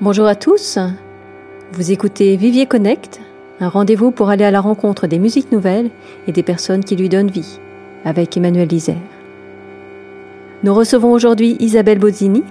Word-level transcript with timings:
Bonjour 0.00 0.26
à 0.26 0.34
tous, 0.34 0.76
vous 1.72 1.92
écoutez 1.92 2.34
Vivier 2.34 2.66
Connect, 2.66 3.20
un 3.60 3.68
rendez-vous 3.68 4.10
pour 4.10 4.28
aller 4.28 4.44
à 4.44 4.50
la 4.50 4.60
rencontre 4.60 5.06
des 5.06 5.20
musiques 5.20 5.52
nouvelles 5.52 5.88
et 6.26 6.32
des 6.32 6.42
personnes 6.42 6.82
qui 6.82 6.96
lui 6.96 7.08
donnent 7.08 7.30
vie, 7.30 7.60
avec 8.04 8.36
Emmanuel 8.36 8.66
Lisère. 8.66 8.96
Nous 10.64 10.74
recevons 10.74 11.12
aujourd'hui 11.12 11.56
Isabelle 11.60 12.00
Bozzini, 12.00 12.42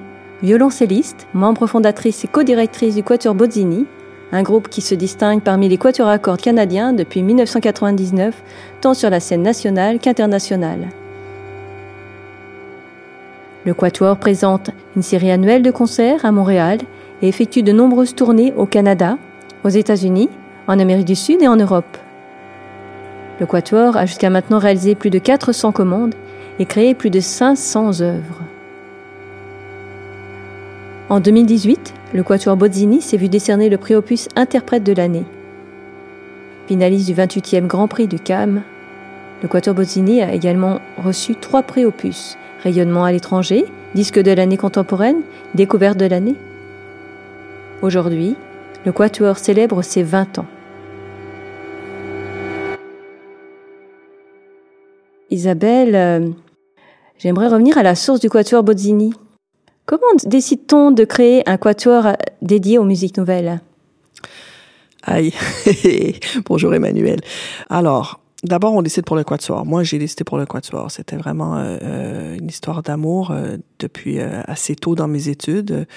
violoncelliste, 0.42 1.28
membre 1.34 1.68
fondatrice 1.68 2.24
et 2.24 2.29
co-directrice 2.29 2.96
du 2.96 3.04
Quatuor 3.04 3.36
Bozzini, 3.36 3.88
un 4.32 4.41
groupe 4.41 4.70
qui 4.70 4.80
se 4.80 4.96
distingue 4.96 5.41
parmi 5.41 5.68
les 5.68 5.78
quatuors 5.78 6.07
à 6.07 6.20
cordes 6.20 6.41
canadiens 6.41 6.94
depuis 6.94 7.23
1999, 7.23 8.41
tant 8.80 8.94
sur 8.94 9.10
la 9.10 9.20
scène 9.20 9.44
nationale 9.44 10.00
qu'internationale. 10.00 10.88
Le 13.66 13.73
Quatuor 13.73 14.16
présente 14.16 14.70
une 14.96 15.04
série 15.04 15.32
annuelle 15.32 15.61
de 15.61 15.71
concerts 15.71 16.24
à 16.24 16.32
Montréal 16.32 16.80
et 17.23 17.29
effectue 17.29 17.63
de 17.63 17.71
nombreuses 17.71 18.13
tournées 18.13 18.54
au 18.55 18.65
Canada, 18.65 19.18
aux 19.63 19.69
États-Unis, 19.69 20.29
en 20.68 20.77
Amérique 20.77 21.05
du 21.05 21.15
Sud 21.15 21.41
et 21.41 21.47
en 21.47 21.55
Europe. 21.55 21.97
Le 23.39 23.46
Quatuor 23.46 23.97
a 23.97 24.05
jusqu'à 24.05 24.29
maintenant 24.29 24.59
réalisé 24.59 24.93
plus 24.93 25.09
de 25.09 25.19
400 25.19 25.71
commandes 25.71 26.13
et 26.59 26.65
créé 26.65 26.93
plus 26.93 27.09
de 27.09 27.21
500 27.21 28.01
œuvres. 28.01 28.41
En 31.09 31.19
2018, 31.19 31.93
le 32.13 32.23
Quatuor 32.23 32.58
Bozzini 32.58 33.02
s'est 33.02 33.17
vu 33.17 33.30
décerner 33.30 33.69
le 33.69 33.77
prix 33.77 33.95
Opus 33.95 34.27
Interprète 34.35 34.83
de 34.83 34.94
l'année. 34.94 35.23
Finaliste 36.67 37.08
du 37.08 37.13
28e 37.13 37.67
Grand 37.67 37.88
Prix 37.88 38.08
du 38.08 38.19
CAM, 38.19 38.61
le 39.41 39.47
Quatuor 39.47 39.75
Bozzini 39.75 40.21
a 40.21 40.33
également 40.33 40.80
reçu 40.97 41.35
trois 41.35 41.63
prix 41.63 41.85
Opus 41.85 42.38
Rayonnement 42.63 43.03
à 43.03 43.11
l'étranger, 43.11 43.66
Disque 43.94 44.19
de 44.19 44.31
l'année 44.31 44.58
contemporaine, 44.58 45.21
Découverte 45.53 45.97
de 45.97 46.05
l'année. 46.05 46.35
Aujourd'hui, 47.84 48.38
le 48.86 48.94
Quatuor 48.94 49.38
célèbre 49.38 49.81
ses 49.81 50.03
20 50.03 50.39
ans. 50.39 50.45
Isabelle, 55.30 55.94
euh, 55.94 56.30
j'aimerais 57.17 57.50
revenir 57.50 57.78
à 57.78 57.84
la 57.84 57.95
source 57.95 58.22
du 58.22 58.30
Quatuor 58.30 58.64
Bozzini. 58.64 59.14
Comment 59.86 60.06
décide-t-on 60.23 60.92
de 60.92 61.04
créer 61.04 61.44
un 61.50 61.58
Quatuor 61.58 62.14
dédié 62.42 62.78
aux 62.78 62.86
musiques 62.86 63.17
nouvelles? 63.17 63.59
Aïe, 65.02 65.34
bonjour 66.45 66.73
Emmanuel. 66.73 67.20
Alors, 67.70 68.22
D'abord, 68.44 68.73
on 68.73 68.81
décide 68.81 69.05
pour 69.05 69.16
le 69.16 69.23
quatuor. 69.23 69.66
Moi, 69.66 69.83
j'ai 69.83 69.97
décidé 69.97 70.25
pour 70.25 70.38
le 70.38 70.45
quatuor. 70.45 70.91
C'était 70.91 71.16
vraiment 71.16 71.55
euh, 71.55 71.77
euh, 71.81 72.38
une 72.38 72.49
histoire 72.49 72.83
d'amour 72.83 73.31
euh, 73.31 73.55
depuis 73.80 74.19
assez 74.19 74.75
tôt 74.75 74.95
dans 74.95 75.08
mes 75.08 75.30
études. 75.30 75.88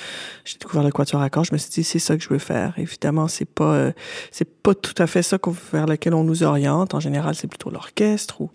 J'ai 0.44 0.58
découvert 0.58 0.84
le 0.84 0.92
quatuor 0.92 1.20
à 1.22 1.28
corps. 1.28 1.44
Je 1.44 1.52
me 1.52 1.58
suis 1.58 1.70
dit, 1.70 1.82
c'est 1.82 1.98
ça 1.98 2.16
que 2.16 2.22
je 2.22 2.28
veux 2.28 2.38
faire. 2.38 2.74
Évidemment, 2.78 3.26
c'est 3.26 3.44
pas 3.48 3.90
c'est 4.30 4.48
pas 4.48 4.74
tout 4.74 4.94
à 4.98 5.06
fait 5.06 5.22
ça 5.22 5.38
vers 5.72 5.86
lequel 5.86 6.14
on 6.14 6.22
nous 6.22 6.44
oriente. 6.44 6.94
En 6.94 7.00
général, 7.00 7.34
c'est 7.34 7.48
plutôt 7.48 7.70
l'orchestre 7.70 8.40
ou 8.40 8.50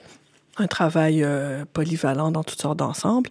un 0.58 0.68
travail 0.68 1.26
polyvalent 1.74 2.32
dans 2.32 2.44
toutes 2.44 2.62
sortes 2.62 2.78
d'ensembles. 2.78 3.30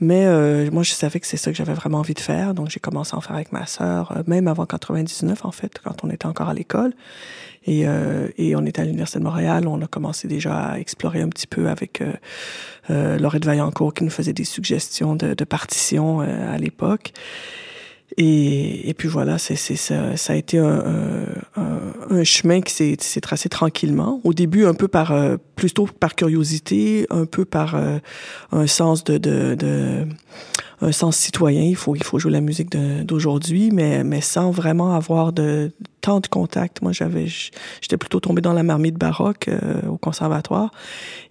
Mais 0.00 0.26
moi, 0.70 0.82
je 0.82 0.92
savais 0.92 1.20
que 1.20 1.26
c'est 1.26 1.36
ça 1.36 1.50
que 1.50 1.56
j'avais 1.56 1.74
vraiment 1.74 1.98
envie 1.98 2.14
de 2.14 2.20
faire. 2.20 2.54
Donc, 2.54 2.70
j'ai 2.70 2.80
commencé 2.80 3.14
à 3.14 3.18
en 3.18 3.20
faire 3.20 3.36
avec 3.36 3.52
ma 3.52 3.66
sœur, 3.66 4.22
même 4.26 4.48
avant 4.48 4.66
99, 4.66 5.44
en 5.44 5.52
fait, 5.52 5.78
quand 5.82 6.04
on 6.04 6.10
était 6.10 6.26
encore 6.26 6.48
à 6.48 6.54
l'école. 6.54 6.92
Et, 7.66 7.82
euh, 7.86 8.28
et 8.38 8.54
on 8.54 8.64
était 8.64 8.80
à 8.80 8.84
l'Université 8.84 9.18
de 9.18 9.24
Montréal, 9.24 9.66
on 9.66 9.82
a 9.82 9.86
commencé 9.88 10.28
déjà 10.28 10.56
à 10.56 10.78
explorer 10.78 11.20
un 11.20 11.28
petit 11.28 11.48
peu 11.48 11.68
avec 11.68 12.00
euh, 12.00 12.12
euh, 12.90 13.18
Laurette 13.18 13.44
Vaillancourt 13.44 13.92
qui 13.92 14.04
nous 14.04 14.10
faisait 14.10 14.32
des 14.32 14.44
suggestions 14.44 15.16
de, 15.16 15.34
de 15.34 15.44
partitions 15.44 16.22
euh, 16.22 16.54
à 16.54 16.58
l'époque. 16.58 17.12
Et, 18.16 18.88
et, 18.88 18.94
puis 18.94 19.08
voilà, 19.08 19.36
c'est, 19.38 19.56
ça, 19.56 20.16
ça 20.16 20.32
a 20.32 20.36
été 20.36 20.58
un, 20.58 21.26
un, 21.56 21.78
un 22.10 22.24
chemin 22.24 22.60
qui 22.60 22.72
s'est, 22.96 23.20
tracé 23.20 23.48
tranquillement. 23.48 24.20
Au 24.24 24.32
début, 24.32 24.64
un 24.64 24.74
peu 24.74 24.88
par, 24.88 25.12
euh, 25.12 25.36
plutôt 25.56 25.86
par 25.86 26.14
curiosité, 26.14 27.06
un 27.10 27.26
peu 27.26 27.44
par 27.44 27.76
un 28.52 28.66
sens 28.66 29.04
de, 29.04 29.18
de, 29.18 29.54
de 29.54 30.06
un 30.80 30.92
sens 30.92 31.16
citoyen. 31.16 31.62
Il 31.62 31.76
faut, 31.76 31.96
il 31.96 32.02
faut 32.02 32.18
jouer 32.18 32.32
la 32.32 32.40
musique 32.40 32.70
d'aujourd'hui, 33.04 33.70
mais, 33.72 34.04
mais 34.04 34.20
sans 34.20 34.50
vraiment 34.50 34.94
avoir 34.94 35.32
de 35.32 35.72
tant 36.00 36.20
de 36.20 36.26
contacts. 36.26 36.82
Moi, 36.82 36.92
j'avais, 36.92 37.26
j'étais 37.26 37.96
plutôt 37.96 38.20
tombée 38.20 38.42
dans 38.42 38.52
la 38.52 38.62
marmite 38.62 38.96
baroque 38.96 39.48
euh, 39.48 39.82
au 39.88 39.96
conservatoire. 39.96 40.70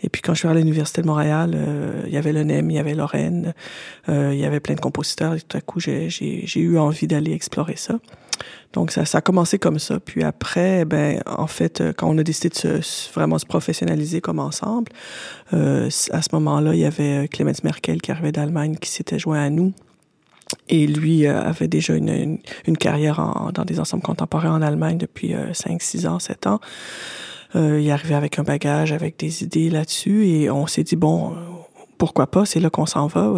Et 0.01 0.09
puis 0.09 0.21
quand 0.21 0.33
je 0.33 0.39
suis 0.39 0.47
allée 0.47 0.57
à 0.57 0.63
l'université 0.63 1.01
de 1.01 1.07
Montréal, 1.07 1.51
euh, 1.55 2.03
il 2.05 2.13
y 2.13 2.17
avait 2.17 2.33
le 2.33 2.43
NEM, 2.43 2.69
il 2.69 2.75
y 2.75 2.79
avait 2.79 2.95
Lorraine, 2.95 3.53
euh, 4.09 4.31
il 4.33 4.39
y 4.39 4.45
avait 4.45 4.59
plein 4.59 4.75
de 4.75 4.81
compositeurs. 4.81 5.35
Et 5.35 5.41
tout 5.41 5.57
à 5.57 5.61
coup, 5.61 5.79
j'ai, 5.79 6.09
j'ai 6.09 6.59
eu 6.59 6.77
envie 6.77 7.07
d'aller 7.07 7.31
explorer 7.31 7.75
ça. 7.75 7.99
Donc 8.73 8.91
ça, 8.91 9.03
a 9.11 9.21
commencé 9.21 9.59
comme 9.59 9.79
ça. 9.79 9.99
Puis 9.99 10.23
après, 10.23 10.85
ben 10.85 11.21
en 11.25 11.47
fait, 11.47 11.81
quand 11.97 12.09
on 12.09 12.17
a 12.17 12.23
décidé 12.23 12.49
de 12.49 12.55
se, 12.55 13.11
vraiment 13.13 13.37
se 13.37 13.45
professionnaliser 13.45 14.21
comme 14.21 14.39
ensemble, 14.39 14.91
euh, 15.53 15.89
à 16.11 16.21
ce 16.21 16.29
moment-là, 16.33 16.73
il 16.73 16.79
y 16.79 16.85
avait 16.85 17.27
Clemens 17.27 17.63
Merkel 17.63 18.01
qui 18.01 18.11
arrivait 18.11 18.31
d'Allemagne, 18.31 18.75
qui 18.79 18.89
s'était 18.89 19.19
joint 19.19 19.41
à 19.41 19.49
nous. 19.49 19.73
Et 20.69 20.87
lui 20.87 21.25
euh, 21.25 21.41
avait 21.41 21.67
déjà 21.67 21.95
une, 21.95 22.39
une, 22.67 22.77
carrière 22.77 23.51
dans 23.53 23.65
des 23.65 23.79
ensembles 23.79 24.03
contemporains 24.03 24.53
en 24.53 24.61
Allemagne 24.61 24.97
depuis 24.97 25.33
euh, 25.33 25.53
5, 25.53 25.81
6 25.81 26.07
ans, 26.07 26.19
7 26.19 26.47
ans. 26.47 26.59
Euh, 27.55 27.79
il 27.79 27.89
arrivé 27.89 28.15
avec 28.15 28.37
un 28.37 28.43
bagage, 28.43 28.91
avec 28.91 29.17
des 29.17 29.43
idées 29.43 29.69
là-dessus, 29.69 30.27
et 30.27 30.49
on 30.49 30.67
s'est 30.67 30.83
dit, 30.83 30.95
bon, 30.95 31.35
pourquoi 31.97 32.27
pas, 32.27 32.45
c'est 32.45 32.59
là 32.59 32.69
qu'on 32.69 32.85
s'en 32.85 33.07
va. 33.07 33.33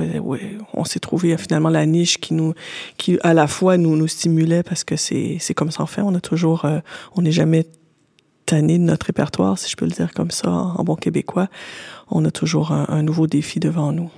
On 0.73 0.85
s'est 0.85 0.99
trouvé 0.99 1.33
euh, 1.33 1.37
finalement 1.37 1.69
la 1.69 1.85
niche 1.85 2.19
qui 2.19 2.33
nous, 2.33 2.53
qui 2.97 3.17
à 3.23 3.33
la 3.33 3.47
fois 3.47 3.77
nous 3.77 3.95
nous 3.95 4.07
stimulait 4.07 4.63
parce 4.63 4.83
que 4.83 4.95
c'est 4.95 5.37
c'est 5.39 5.53
comme 5.53 5.71
ça 5.71 5.83
en 5.83 5.87
fait. 5.87 6.01
On 6.01 6.15
a 6.15 6.21
toujours, 6.21 6.65
euh, 6.65 6.79
on 7.15 7.21
n'est 7.21 7.31
jamais 7.31 7.67
tanné 8.45 8.77
de 8.77 8.83
notre 8.83 9.07
répertoire, 9.07 9.57
si 9.57 9.69
je 9.69 9.75
peux 9.75 9.85
le 9.85 9.91
dire 9.91 10.13
comme 10.13 10.31
ça 10.31 10.49
en, 10.49 10.83
bon 10.83 10.95
québécois. 10.95 11.49
On 12.09 12.23
a 12.25 12.31
toujours 12.31 12.71
un 12.71 13.03
nouveau 13.03 13.27
défi 13.27 13.59
devant 13.59 13.91
nous. 13.91 14.09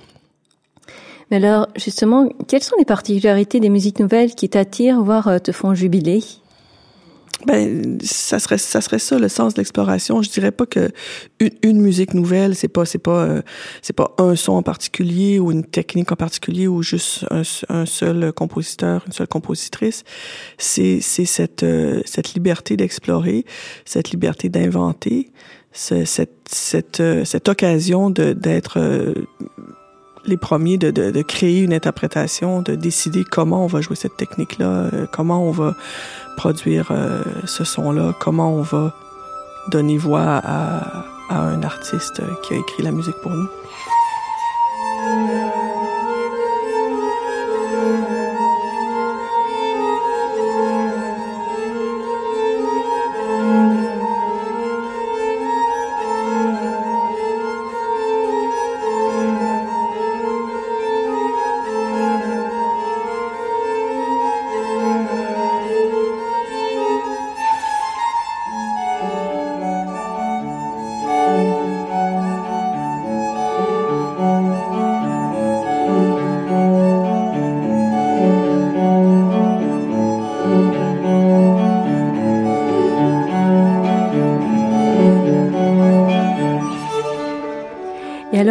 Mais 1.30 1.36
alors, 1.36 1.68
justement, 1.76 2.28
quelles 2.48 2.62
sont 2.62 2.76
les 2.78 2.84
particularités 2.84 3.60
des 3.60 3.68
musiques 3.68 4.00
nouvelles 4.00 4.34
qui 4.34 4.48
t'attirent, 4.48 5.02
voire 5.02 5.28
euh, 5.28 5.38
te 5.38 5.52
font 5.52 5.74
jubiler? 5.74 6.22
Ben, 7.46 7.98
ça 8.02 8.38
serait 8.38 8.58
ça 8.58 8.80
serait 8.80 8.98
ça 8.98 9.18
le 9.18 9.28
sens 9.28 9.54
de 9.54 9.60
l'exploration. 9.60 10.20
Je 10.20 10.30
dirais 10.30 10.52
pas 10.52 10.66
que 10.66 10.90
une, 11.38 11.50
une 11.62 11.80
musique 11.80 12.12
nouvelle, 12.12 12.54
c'est 12.54 12.68
pas 12.68 12.84
c'est 12.84 12.98
pas 12.98 13.24
euh, 13.24 13.42
c'est 13.80 13.94
pas 13.94 14.14
un 14.18 14.36
son 14.36 14.52
en 14.52 14.62
particulier 14.62 15.38
ou 15.38 15.50
une 15.50 15.64
technique 15.64 16.12
en 16.12 16.16
particulier 16.16 16.68
ou 16.68 16.82
juste 16.82 17.24
un, 17.30 17.42
un 17.70 17.86
seul 17.86 18.32
compositeur, 18.32 19.04
une 19.06 19.12
seule 19.12 19.28
compositrice. 19.28 20.04
C'est 20.58 21.00
c'est 21.00 21.24
cette 21.24 21.62
euh, 21.62 22.02
cette 22.04 22.34
liberté 22.34 22.76
d'explorer, 22.76 23.46
cette 23.86 24.10
liberté 24.10 24.50
d'inventer, 24.50 25.30
cette 25.72 26.30
cette 26.46 27.02
cette 27.24 27.48
occasion 27.48 28.10
de 28.10 28.34
d'être 28.34 28.78
les 30.24 30.36
premiers 30.36 30.78
de, 30.78 30.90
de, 30.90 31.22
créer 31.22 31.60
une 31.60 31.72
interprétation, 31.72 32.62
de 32.62 32.74
décider 32.74 33.24
comment 33.24 33.64
on 33.64 33.66
va 33.66 33.80
jouer 33.80 33.96
cette 33.96 34.16
technique-là, 34.16 34.90
euh, 34.92 35.06
comment 35.10 35.42
on 35.42 35.50
va 35.50 35.74
produire 36.36 36.88
euh, 36.90 37.22
ce 37.46 37.64
son-là, 37.64 38.14
comment 38.20 38.54
on 38.54 38.62
va 38.62 38.94
donner 39.70 39.98
voix 39.98 40.40
à, 40.42 41.04
à 41.30 41.40
un 41.40 41.62
artiste 41.62 42.22
qui 42.42 42.54
a 42.54 42.56
écrit 42.56 42.82
la 42.82 42.92
musique 42.92 43.16
pour 43.22 43.32
nous. 43.32 43.48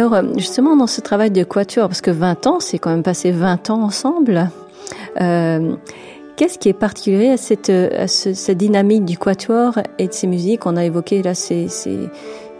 Alors, 0.00 0.22
justement, 0.38 0.76
dans 0.76 0.86
ce 0.86 1.00
travail 1.00 1.30
de 1.30 1.44
quatuor, 1.44 1.88
parce 1.88 2.00
que 2.00 2.10
20 2.10 2.46
ans, 2.46 2.60
c'est 2.60 2.78
quand 2.78 2.90
même 2.90 3.02
passé 3.02 3.30
20 3.30 3.70
ans 3.70 3.82
ensemble, 3.82 4.50
euh, 5.20 5.74
qu'est-ce 6.36 6.58
qui 6.58 6.68
est 6.70 6.74
particulier 6.74 7.28
à 7.28 7.36
cette, 7.36 7.70
à 7.70 8.08
ce, 8.08 8.32
cette 8.32 8.58
dynamique 8.58 9.04
du 9.04 9.18
quatuor 9.18 9.78
et 9.98 10.08
de 10.08 10.12
ces 10.12 10.26
musiques? 10.26 10.64
On 10.64 10.76
a 10.76 10.84
évoqué 10.84 11.22
là 11.22 11.34
ces, 11.34 11.68
ces, 11.68 12.08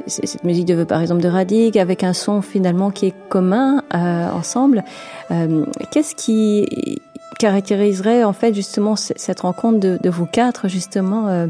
cette 0.07 0.45
musique 0.45 0.67
de, 0.67 0.85
par 0.85 1.01
exemple 1.01 1.23
de 1.23 1.29
Radig, 1.29 1.79
avec 1.79 2.05
un 2.05 2.13
son 2.13 2.43
finalement 2.43 2.91
qui 2.91 3.07
est 3.07 3.15
commun 3.29 3.83
euh, 3.95 4.31
ensemble. 4.31 4.85
Euh, 5.31 5.65
qu'est-ce 5.91 6.15
qui 6.15 7.01
caractériserait 7.39 8.23
en 8.25 8.35
fait 8.35 8.53
justement 8.53 8.97
cette 8.97 9.41
rencontre 9.41 9.81
de, 9.81 9.99
de 10.03 10.11
vous 10.11 10.27
quatre 10.27 10.69
justement 10.69 11.29
euh, 11.29 11.47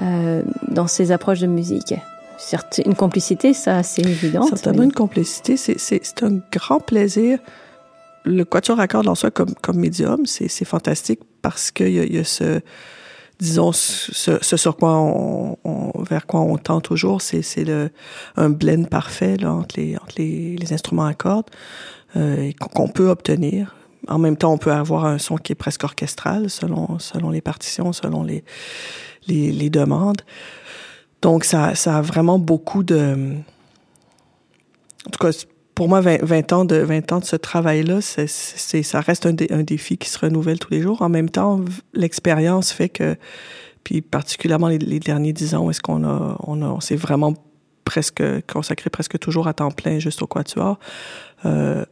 euh, 0.00 0.42
dans 0.68 0.86
ces 0.86 1.10
approches 1.10 1.40
de 1.40 1.48
musique? 1.48 1.94
Certes, 2.38 2.80
une 2.86 2.94
complicité, 2.94 3.52
ça 3.52 3.82
c'est 3.82 4.02
évident. 4.02 4.46
Certainement 4.46 4.84
une 4.84 4.92
complicité, 4.92 5.56
c'est 5.56 6.22
un 6.22 6.40
grand 6.52 6.78
plaisir. 6.78 7.40
Le 8.24 8.44
quatuor 8.44 8.78
à 8.78 8.86
cordes 8.86 9.08
en 9.08 9.14
soi 9.14 9.30
comme, 9.30 9.54
comme 9.56 9.78
médium, 9.78 10.24
c'est 10.24 10.64
fantastique 10.64 11.20
parce 11.42 11.70
qu'il 11.70 11.88
y, 11.88 12.14
y, 12.14 12.18
a 12.18 12.24
ce, 12.24 12.60
disons, 13.40 13.72
ce, 13.72 14.38
ce 14.40 14.56
sur 14.56 14.76
quoi 14.76 14.96
on, 14.98 15.56
on, 15.64 16.02
vers 16.02 16.26
quoi 16.26 16.40
on 16.40 16.58
tend 16.58 16.80
toujours, 16.80 17.22
c'est 17.22 17.64
le 17.64 17.90
un 18.36 18.50
blend 18.50 18.84
parfait 18.84 19.36
là, 19.36 19.52
entre 19.52 19.80
les 19.80 19.96
entre 19.96 20.14
les, 20.18 20.56
les 20.56 20.72
instruments 20.72 21.06
à 21.06 21.14
cordes 21.14 21.50
euh, 22.16 22.52
qu'on 22.72 22.88
peut 22.88 23.08
obtenir. 23.08 23.74
En 24.06 24.18
même 24.18 24.36
temps, 24.36 24.52
on 24.52 24.58
peut 24.58 24.72
avoir 24.72 25.06
un 25.06 25.18
son 25.18 25.36
qui 25.36 25.52
est 25.52 25.56
presque 25.56 25.82
orchestral 25.82 26.50
selon 26.50 26.98
selon 27.00 27.30
les 27.30 27.40
partitions, 27.40 27.92
selon 27.92 28.22
les 28.22 28.44
les, 29.26 29.50
les 29.50 29.70
demandes. 29.70 30.22
Donc 31.22 31.44
ça 31.44 31.74
ça 31.74 31.98
a 31.98 32.02
vraiment 32.02 32.38
beaucoup 32.38 32.82
de 32.82 33.36
en 35.06 35.10
tout 35.10 35.18
cas 35.18 35.30
pour 35.78 35.88
moi, 35.88 36.00
20, 36.00 36.24
20, 36.24 36.52
ans 36.54 36.64
de 36.64 36.74
20 36.74 37.12
ans 37.12 37.20
de 37.20 37.24
ce 37.24 37.36
travail-là, 37.36 38.00
ça 38.00 39.00
reste 39.00 39.26
un, 39.26 39.32
dé, 39.32 39.46
un, 39.50 39.62
défi 39.62 39.96
qui 39.96 40.08
se 40.08 40.18
renouvelle 40.18 40.58
tous 40.58 40.72
les 40.72 40.80
jours. 40.80 41.02
En 41.02 41.08
même 41.08 41.30
temps, 41.30 41.60
l'expérience 41.94 42.72
fait 42.72 42.88
que, 42.88 43.14
puis 43.84 44.02
particulièrement 44.02 44.66
les, 44.66 44.98
derniers 44.98 45.32
10 45.32 45.54
ans, 45.54 45.70
est-ce 45.70 45.80
qu'on 45.80 46.02
a, 46.02 46.36
on 46.40 46.62
a, 46.62 46.66
on 46.66 46.80
s'est 46.80 46.96
vraiment 46.96 47.32
presque 47.84 48.24
consacré 48.52 48.90
presque 48.90 49.20
toujours 49.20 49.46
à 49.46 49.54
temps 49.54 49.70
plein 49.70 50.00
juste 50.00 50.20
au 50.20 50.26
quatuor. 50.26 50.80
Euh, 51.46 51.84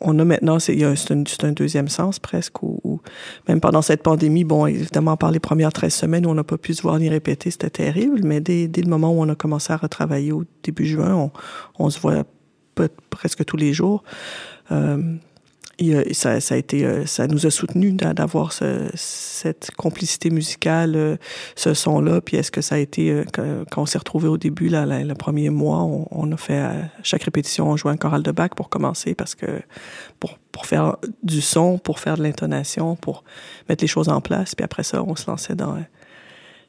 on 0.00 0.18
a 0.18 0.24
maintenant, 0.24 0.58
c'est, 0.58 0.82
un, 0.82 0.94
un 1.42 1.52
deuxième 1.52 1.88
sens 1.88 2.18
presque, 2.18 2.62
où, 2.62 3.00
même 3.48 3.60
pendant 3.60 3.82
cette 3.82 4.02
pandémie, 4.02 4.44
bon, 4.44 4.66
évidemment, 4.66 5.16
par 5.16 5.30
les 5.30 5.40
premières 5.40 5.72
13 5.72 5.92
semaines 5.92 6.26
où 6.26 6.30
on 6.30 6.34
n'a 6.34 6.44
pas 6.44 6.58
pu 6.58 6.74
se 6.74 6.82
voir 6.82 6.98
ni 6.98 7.08
répéter, 7.08 7.50
c'était 7.50 7.70
terrible, 7.70 8.20
mais 8.24 8.40
dès, 8.40 8.68
dès 8.68 8.82
le 8.82 8.88
moment 8.88 9.12
où 9.12 9.20
on 9.20 9.28
a 9.28 9.34
commencé 9.34 9.72
à 9.72 9.76
retravailler 9.76 10.32
au 10.32 10.44
début 10.62 10.86
juin, 10.86 11.14
on, 11.14 11.30
on 11.78 11.90
se 11.90 11.98
voit 11.98 12.24
presque 13.10 13.44
tous 13.44 13.56
les 13.56 13.72
jours. 13.72 14.04
Euh, 14.70 15.16
et, 15.78 16.14
ça, 16.14 16.40
ça 16.40 16.54
a 16.54 16.58
été, 16.58 16.84
euh, 16.84 17.06
ça 17.06 17.26
nous 17.26 17.46
a 17.46 17.50
soutenu 17.50 17.92
d'avoir 17.92 18.52
ce, 18.52 18.88
cette 18.94 19.70
complicité 19.76 20.30
musicale, 20.30 20.96
euh, 20.96 21.16
ce 21.56 21.74
son-là. 21.74 22.20
Puis 22.20 22.36
est-ce 22.36 22.50
que 22.50 22.60
ça 22.60 22.76
a 22.76 22.78
été 22.78 23.10
euh, 23.10 23.24
quand 23.70 23.82
on 23.82 23.86
s'est 23.86 23.98
retrouvé 23.98 24.28
au 24.28 24.38
début, 24.38 24.68
là, 24.68 24.86
le 24.86 25.14
premier 25.14 25.50
mois, 25.50 25.82
on, 25.82 26.06
on 26.10 26.32
a 26.32 26.36
fait 26.36 26.58
à 26.58 26.74
chaque 27.02 27.22
répétition, 27.22 27.70
on 27.70 27.76
jouait 27.76 27.92
un 27.92 27.96
choral 27.96 28.22
de 28.22 28.32
bac 28.32 28.54
pour 28.54 28.68
commencer 28.68 29.14
parce 29.14 29.34
que 29.34 29.46
pour 30.20 30.38
pour 30.50 30.66
faire 30.66 30.96
du 31.22 31.40
son, 31.40 31.78
pour 31.78 32.00
faire 32.00 32.16
de 32.16 32.22
l'intonation, 32.24 32.96
pour 32.96 33.22
mettre 33.68 33.84
les 33.84 33.88
choses 33.88 34.08
en 34.08 34.20
place. 34.20 34.56
Puis 34.56 34.64
après 34.64 34.82
ça, 34.82 35.04
on 35.04 35.14
se 35.14 35.30
lançait 35.30 35.54
dans 35.54 35.76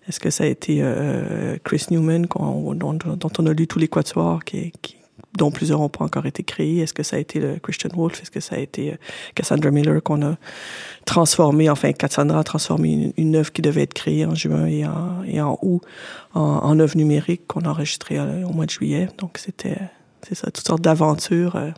est-ce 0.10 0.20
que 0.20 0.32
ça 0.32 0.44
a 0.44 0.48
été 0.48 0.80
euh, 0.82 1.58
Chris 1.64 1.86
Newman 1.92 2.26
dont, 2.26 2.94
dont, 2.94 3.30
on 3.38 3.46
a 3.46 3.54
lu 3.54 3.68
tous 3.68 3.78
les 3.78 3.88
quatuors 3.88 4.44
qui, 4.44 4.72
qui, 4.82 4.98
dont 5.38 5.52
plusieurs 5.52 5.80
n'ont 5.80 5.90
pas 5.90 6.06
encore 6.06 6.26
été 6.26 6.44
créés. 6.44 6.80
Est-ce 6.80 6.94
que 6.94 7.04
ça 7.04 7.16
a 7.16 7.20
été 7.20 7.40
le 7.40 7.58
Christian 7.60 7.90
Wolf? 7.96 8.22
Est-ce 8.22 8.32
que 8.32 8.40
ça 8.40 8.56
a 8.56 8.60
été 8.60 8.94
euh, 8.94 8.96
Cassandra 9.36 9.72
Miller 9.72 10.02
qu'on 10.04 10.22
a 10.26 10.36
transformé, 11.06 11.70
enfin 11.70 11.92
Cassandra 11.94 12.40
a 12.40 12.44
transformé 12.44 13.14
une, 13.18 13.36
œuvre 13.36 13.52
qui 13.52 13.62
devait 13.62 13.84
être 13.84 13.94
créée 13.94 14.26
en 14.26 14.36
juin 14.36 14.66
et 14.66 14.86
en, 14.86 15.24
et 15.26 15.42
en 15.42 15.58
août 15.62 15.82
en, 16.34 16.80
œuvre 16.80 16.96
numérique 16.96 17.48
qu'on 17.48 17.62
a 17.62 17.70
enregistrée 17.70 18.20
euh, 18.20 18.46
au 18.46 18.54
mois 18.54 18.66
de 18.66 18.72
juillet. 18.72 19.08
Donc 19.18 19.38
c'était, 19.38 19.78
c'est 20.28 20.36
ça, 20.36 20.52
toutes 20.52 20.68
sortes 20.68 20.82
d'aventures. 20.82 21.56
Euh. 21.56 21.72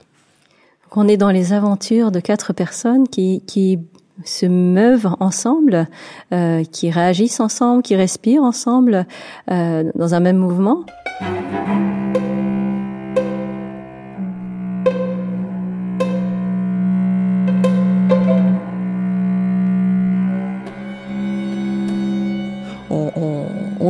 On 0.93 1.07
est 1.07 1.17
dans 1.17 1.31
les 1.31 1.53
aventures 1.53 2.11
de 2.11 2.19
quatre 2.19 2.53
personnes 2.53 3.07
qui, 3.07 3.41
qui 3.47 3.79
se 4.25 4.45
meuvent 4.45 5.09
ensemble, 5.19 5.87
euh, 6.33 6.63
qui 6.63 6.89
réagissent 6.89 7.39
ensemble, 7.39 7.81
qui 7.83 7.95
respirent 7.95 8.43
ensemble 8.43 9.05
euh, 9.49 9.89
dans 9.95 10.13
un 10.13 10.19
même 10.19 10.37
mouvement. 10.37 10.85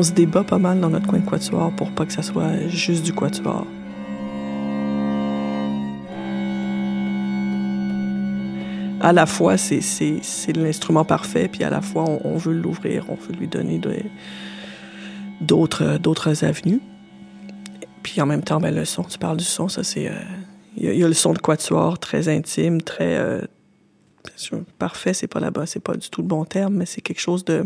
On 0.02 0.04
se 0.04 0.14
débat 0.14 0.44
pas 0.44 0.58
mal 0.58 0.80
dans 0.80 0.90
notre 0.90 1.06
coin 1.06 1.20
de 1.20 1.30
quatuor 1.30 1.72
pour 1.74 1.92
pas 1.92 2.08
que 2.08 2.12
ça 2.12 2.24
soit 2.24 2.68
juste 2.70 3.04
du 3.04 3.14
quatuor. 3.14 3.68
À 9.00 9.14
la 9.14 9.28
fois, 9.28 9.58
c'est, 9.58 9.84
l'instrument 10.56 11.06
parfait, 11.06 11.48
puis 11.48 11.64
à 11.64 11.70
la 11.70 11.82
fois, 11.82 12.06
on, 12.24 12.36
veut 12.36 12.54
l'ouvrir, 12.54 13.06
on 13.10 13.14
veut 13.16 13.34
lui 13.40 13.48
donner 13.48 13.80
d'autres, 15.40 16.44
avenues. 16.44 16.82
Puis 18.02 18.22
en 18.22 18.26
même 18.26 18.42
temps, 18.42 18.60
ben, 18.60 18.74
le 18.74 18.86
son, 18.86 19.04
tu 19.04 19.20
parles 19.20 19.38
du 19.38 19.46
son, 19.46 19.68
ça 19.68 19.84
c'est... 19.84 20.10
Il 20.78 20.88
euh, 20.88 20.94
y, 20.96 20.98
y, 20.98 21.04
a 21.04 21.08
le 21.08 21.14
son 21.14 21.34
de 21.34 21.38
quatuor 21.38 22.00
très 22.00 22.28
intime, 22.28 22.82
très... 22.82 23.18
Euh, 23.18 23.42
parfait, 24.78 25.14
c'est 25.14 25.28
pas 25.28 25.40
là-bas, 25.40 25.66
c'est 25.66 25.80
pas 25.80 25.96
du 25.96 26.10
tout 26.10 26.22
le 26.22 26.28
bon 26.28 26.46
terme, 26.46 26.76
mais 26.76 26.86
c'est 26.86 27.02
quelque 27.02 27.22
chose 27.22 27.46
de 27.46 27.66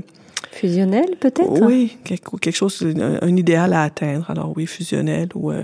Fusionnel, 0.52 1.16
peut-être? 1.19 1.62
Oui, 1.62 1.98
quelque, 2.04 2.38
quelque 2.38 2.56
chose, 2.56 2.81
un, 2.81 3.19
un, 3.22 3.36
idéal 3.36 3.74
à 3.74 3.84
atteindre. 3.84 4.30
Alors 4.30 4.54
oui, 4.56 4.68
fusionnel 4.68 5.30
ou, 5.36 5.52
euh, 5.52 5.63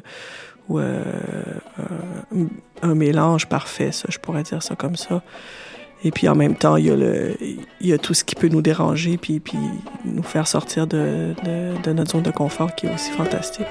ou 0.67 0.79
euh, 0.79 1.03
euh, 1.79 2.45
un 2.81 2.95
mélange 2.95 3.47
parfait, 3.47 3.91
ça, 3.91 4.07
je 4.09 4.17
pourrais 4.17 4.43
dire 4.43 4.61
ça 4.61 4.75
comme 4.75 4.97
ça. 4.97 5.21
Et 6.03 6.11
puis 6.11 6.27
en 6.27 6.35
même 6.35 6.55
temps, 6.55 6.77
il 6.77 6.87
y 6.87 6.91
a, 6.91 6.95
le, 6.95 7.37
il 7.41 7.87
y 7.87 7.93
a 7.93 7.97
tout 7.97 8.13
ce 8.13 8.23
qui 8.23 8.35
peut 8.35 8.47
nous 8.47 8.61
déranger 8.61 9.17
puis, 9.17 9.39
puis 9.39 9.57
nous 10.03 10.23
faire 10.23 10.47
sortir 10.47 10.87
de, 10.87 11.35
de, 11.45 11.81
de 11.81 11.93
notre 11.93 12.11
zone 12.11 12.23
de 12.23 12.31
confort 12.31 12.75
qui 12.75 12.87
est 12.87 12.93
aussi 12.93 13.11
fantastique. 13.11 13.67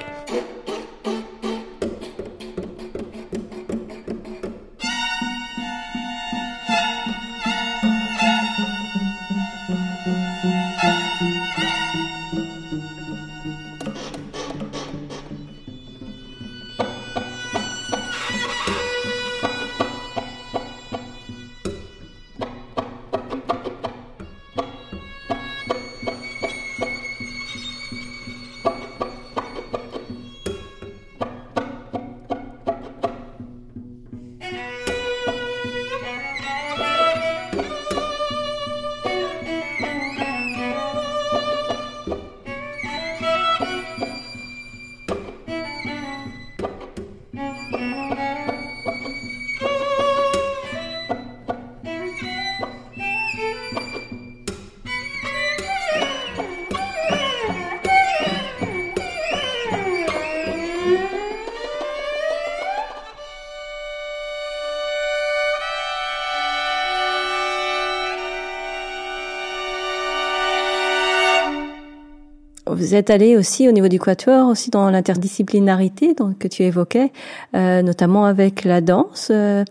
Vous 72.81 72.95
êtes 72.95 73.11
allé 73.11 73.37
aussi 73.37 73.69
au 73.69 73.73
niveau 73.73 73.89
du 73.89 74.01
quatuor, 74.01 74.49
aussi 74.49 74.71
dans 74.71 74.91
l'interdisciplinarité 74.91 76.15
que 76.39 76.49
tu 76.49 76.63
évoquais, 76.63 77.13
euh, 77.55 77.83
notamment 77.83 78.25
avec 78.25 78.65
la 78.65 78.81
danse. 78.81 79.29
Euh, 79.31 79.65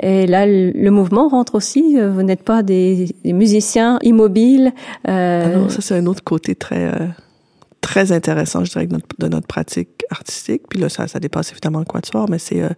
et 0.00 0.26
là, 0.26 0.46
le, 0.46 0.90
mouvement 0.90 1.28
rentre 1.28 1.54
aussi. 1.54 1.96
Vous 1.98 2.22
n'êtes 2.22 2.42
pas 2.42 2.62
des, 2.62 3.14
musiciens 3.24 3.98
immobiles. 4.02 4.72
Euh... 5.08 5.64
Ah 5.66 5.70
ça 5.70 5.80
c'est 5.80 5.96
un 5.96 6.06
autre 6.06 6.24
côté 6.24 6.54
très 6.54 6.86
euh, 6.86 7.06
très 7.80 8.10
intéressant, 8.10 8.64
je 8.64 8.72
dirais, 8.72 8.86
de 8.86 9.28
notre, 9.28 9.46
pratique 9.46 10.04
artistique. 10.10 10.62
Puis 10.68 10.80
là, 10.80 10.88
ça, 10.88 11.06
ça 11.06 11.20
dépasse 11.20 11.52
évidemment 11.52 11.78
le 11.78 11.84
quatuor, 11.84 12.28
mais 12.28 12.38
c'est 12.38 12.62
euh, 12.62 12.70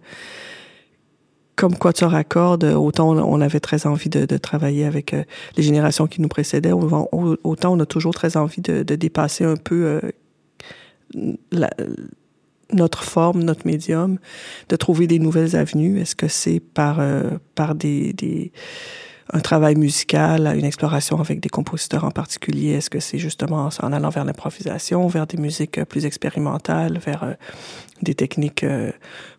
comme 1.59 1.75
Quatuor 1.75 2.15
à 2.15 2.23
cordes, 2.23 2.63
autant 2.63 3.09
on 3.09 3.41
avait 3.41 3.59
très 3.59 3.85
envie 3.85 4.07
de, 4.07 4.37
travailler 4.37 4.85
avec 4.85 5.13
euh, 5.13 5.23
les 5.57 5.63
générations 5.63 6.07
qui 6.07 6.21
nous 6.21 6.29
précédaient, 6.29 6.71
autant 6.71 7.73
on 7.73 7.79
a 7.81 7.85
toujours 7.85 8.13
très 8.13 8.37
envie 8.37 8.61
de, 8.61 8.81
dépasser 8.95 9.43
un 9.43 9.57
peu 9.57 9.99
euh, 11.13 11.31
notre 12.71 13.03
forme, 13.03 13.43
notre 13.43 13.67
médium, 13.67 14.19
de 14.69 14.75
trouver 14.77 15.05
des 15.05 15.19
nouvelles 15.19 15.57
avenues. 15.57 15.99
Est-ce 15.99 16.15
que 16.15 16.29
c'est 16.29 16.61
par 16.61 17.01
euh, 17.01 17.31
par 17.55 17.75
des, 17.75 18.13
des 18.13 18.53
un 19.31 19.39
travail 19.39 19.75
musical, 19.75 20.51
une 20.57 20.65
exploration 20.65 21.19
avec 21.19 21.39
des 21.39 21.49
compositeurs 21.49 22.03
en 22.03 22.11
particulier? 22.11 22.71
Est-ce 22.71 22.89
que 22.89 22.99
c'est 22.99 23.19
justement 23.19 23.69
en 23.81 23.93
allant 23.93 24.09
vers 24.09 24.25
l'improvisation, 24.25 25.07
vers 25.07 25.27
des 25.27 25.37
musiques 25.37 25.83
plus 25.85 26.05
expérimentales, 26.05 26.97
vers 26.97 27.35
des 28.01 28.15
techniques 28.15 28.65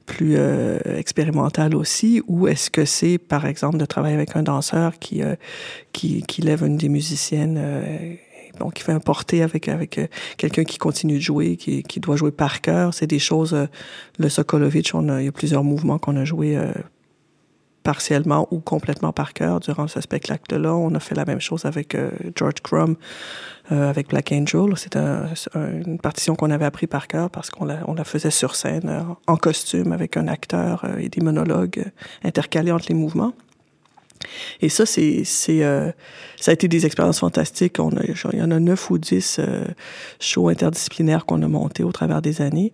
plus 0.07 0.37
expérimentales 0.85 1.75
aussi, 1.75 2.23
ou 2.27 2.49
est-ce 2.49 2.71
que 2.71 2.85
c'est, 2.85 3.19
par 3.19 3.47
exemple, 3.47 3.79
de 3.79 3.85
travailler 3.85 4.15
avec 4.15 4.37
un 4.37 4.43
danseur 4.43 4.99
qui 4.99 5.23
qui, 5.93 6.23
qui 6.23 6.43
lève 6.43 6.65
une 6.65 6.77
des 6.77 6.89
musiciennes 6.89 8.19
donc 8.61 8.79
il 8.79 8.83
fait 8.83 8.93
un 8.93 9.01
porté 9.01 9.43
avec 9.43 9.69
avec 9.69 9.99
euh, 9.99 10.07
quelqu'un 10.37 10.65
qui 10.65 10.79
continue 10.79 11.15
de 11.15 11.23
jouer, 11.23 11.57
qui, 11.57 11.83
qui 11.83 11.99
doit 11.99 12.17
jouer 12.17 12.31
par 12.31 12.61
cœur? 12.61 12.95
C'est 12.95 13.07
des 13.07 13.19
choses. 13.19 13.55
Euh, 13.55 13.67
le 14.19 14.29
Sokolovitch, 14.29 14.95
on 14.95 15.09
a, 15.09 15.21
il 15.21 15.25
y 15.25 15.29
a 15.29 15.33
plusieurs 15.33 15.65
mouvements 15.65 15.99
qu'on 15.99 16.17
a 16.17 16.25
joués 16.25 16.57
euh, 16.57 16.73
partiellement 17.83 18.47
ou 18.51 18.61
complètement 18.61 19.13
par 19.13 19.33
cœur 19.33 19.61
durant 19.61 19.89
ce 19.89 20.01
spectacle-là. 20.01 20.75
On 20.75 20.95
a 20.95 21.01
fait 21.01 21.15
la 21.15 21.25
même 21.25 21.41
chose 21.41 21.65
avec 21.65 21.97
George 22.37 22.61
Crumb, 22.63 22.97
avec 23.71 24.09
Black 24.09 24.33
Angel. 24.33 24.75
C'est 24.77 24.97
une 24.97 25.99
partition 25.99 26.35
qu'on 26.35 26.51
avait 26.51 26.67
appris 26.67 26.87
par 26.87 27.07
cœur 27.07 27.31
parce 27.31 27.51
qu'on 27.51 27.65
la, 27.65 27.79
on 27.87 27.95
la 27.95 28.05
faisait 28.05 28.31
sur 28.31 28.55
scène 28.55 29.05
en 29.27 29.37
costume 29.37 29.93
avec 29.93 30.17
un 30.17 30.29
acteur 30.29 30.85
et 30.99 31.09
des 31.09 31.21
monologues 31.23 31.85
intercalés 32.23 32.73
entre 32.73 32.87
les 32.89 32.95
mouvements. 32.95 33.33
Et 34.61 34.69
ça, 34.69 34.87
c'est, 34.87 35.25
c'est, 35.25 35.63
euh, 35.65 35.91
ça 36.37 36.51
a 36.51 36.55
été 36.55 36.69
des 36.69 36.87
expériences 36.87 37.21
fantastiques. 37.21 37.79
On 37.79 37.91
a, 37.91 38.03
il 38.05 38.39
y 38.39 38.43
en 38.43 38.51
a 38.51 38.61
neuf 38.61 38.91
ou 38.91 38.99
dix 38.99 39.39
euh, 39.39 39.65
shows 40.19 40.49
interdisciplinaires 40.49 41.27
qu'on 41.27 41.43
a 41.43 41.49
montés 41.49 41.85
au 41.85 41.93
travers 41.93 42.23
des 42.23 42.43
années. 42.43 42.73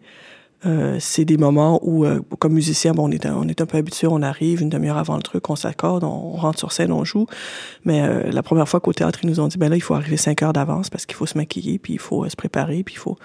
Euh, 0.65 0.97
c'est 1.01 1.25
des 1.25 1.37
moments 1.37 1.81
où, 1.83 2.05
euh, 2.05 2.21
comme 2.39 2.55
musicien, 2.55 2.93
bon, 2.93 3.09
on 3.09 3.11
est, 3.11 3.27
on 3.27 3.47
est 3.47 3.61
un 3.61 3.67
peu 3.67 3.77
habitué, 3.77 4.07
on 4.07 4.23
arrive 4.23 4.63
une 4.63 4.71
demi-heure 4.71 4.97
avant 4.97 5.17
le 5.17 5.23
truc, 5.23 5.49
on 5.51 5.57
s'accorde, 5.57 6.03
on, 6.03 6.33
rentre 6.33 6.59
sur 6.59 6.73
scène, 6.73 6.93
on 6.93 7.05
joue. 7.05 7.27
Mais 7.85 8.03
euh, 8.03 8.31
la 8.31 8.43
première 8.43 8.69
fois 8.69 8.81
qu'au 8.81 8.93
théâtre, 8.93 9.21
ils 9.23 9.29
nous 9.29 9.41
ont 9.41 9.49
dit, 9.49 9.59
ben 9.59 9.69
là, 9.69 9.77
il 9.77 9.83
faut 9.83 9.95
arriver 9.95 10.17
cinq 10.17 10.43
heures 10.43 10.55
d'avance 10.55 10.89
parce 10.89 11.05
qu'il 11.05 11.17
faut 11.17 11.27
se 11.27 11.37
maquiller, 11.37 11.79
puis 11.79 11.95
il 11.95 11.99
faut 11.99 12.29
se 12.29 12.37
préparer, 12.37 12.83
puis 12.83 12.95
il 12.95 12.99
faut... 12.99 13.17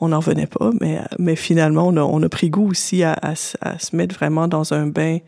On 0.00 0.08
n'en 0.08 0.18
revenait 0.18 0.48
pas, 0.48 0.72
mais, 0.80 1.00
mais 1.20 1.36
finalement, 1.36 1.86
on 1.86 1.96
a, 1.96 2.02
on 2.02 2.20
a 2.20 2.28
pris 2.28 2.50
goût 2.50 2.68
aussi 2.68 3.04
à, 3.04 3.16
à, 3.22 3.34
se 3.36 3.96
mettre 3.96 4.14
vraiment 4.14 4.48
dans 4.48 4.74
un 4.74 4.88
bain 4.88 5.18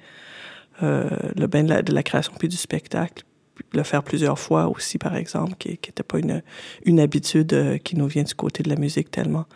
euh, 0.82 1.08
le 1.36 1.46
bain 1.46 1.62
de 1.62 1.92
la, 1.92 2.02
création 2.02 2.32
puis 2.38 2.48
du 2.48 2.56
spectacle 2.56 3.24
le 3.72 3.82
faire 3.82 4.02
plusieurs 4.02 4.38
fois 4.38 4.68
aussi, 4.68 4.98
par 4.98 5.16
exemple, 5.16 5.54
qui 5.58 5.70
n'était 5.70 6.02
pas 6.02 6.18
une, 6.18 6.42
une 6.84 7.00
habitude 7.00 7.52
euh, 7.54 7.78
qui 7.78 7.96
nous 7.96 8.06
vient 8.06 8.22
du 8.22 8.34
côté 8.34 8.62
de 8.62 8.68
la 8.68 8.76
musique 8.76 9.10
tellement. 9.10 9.46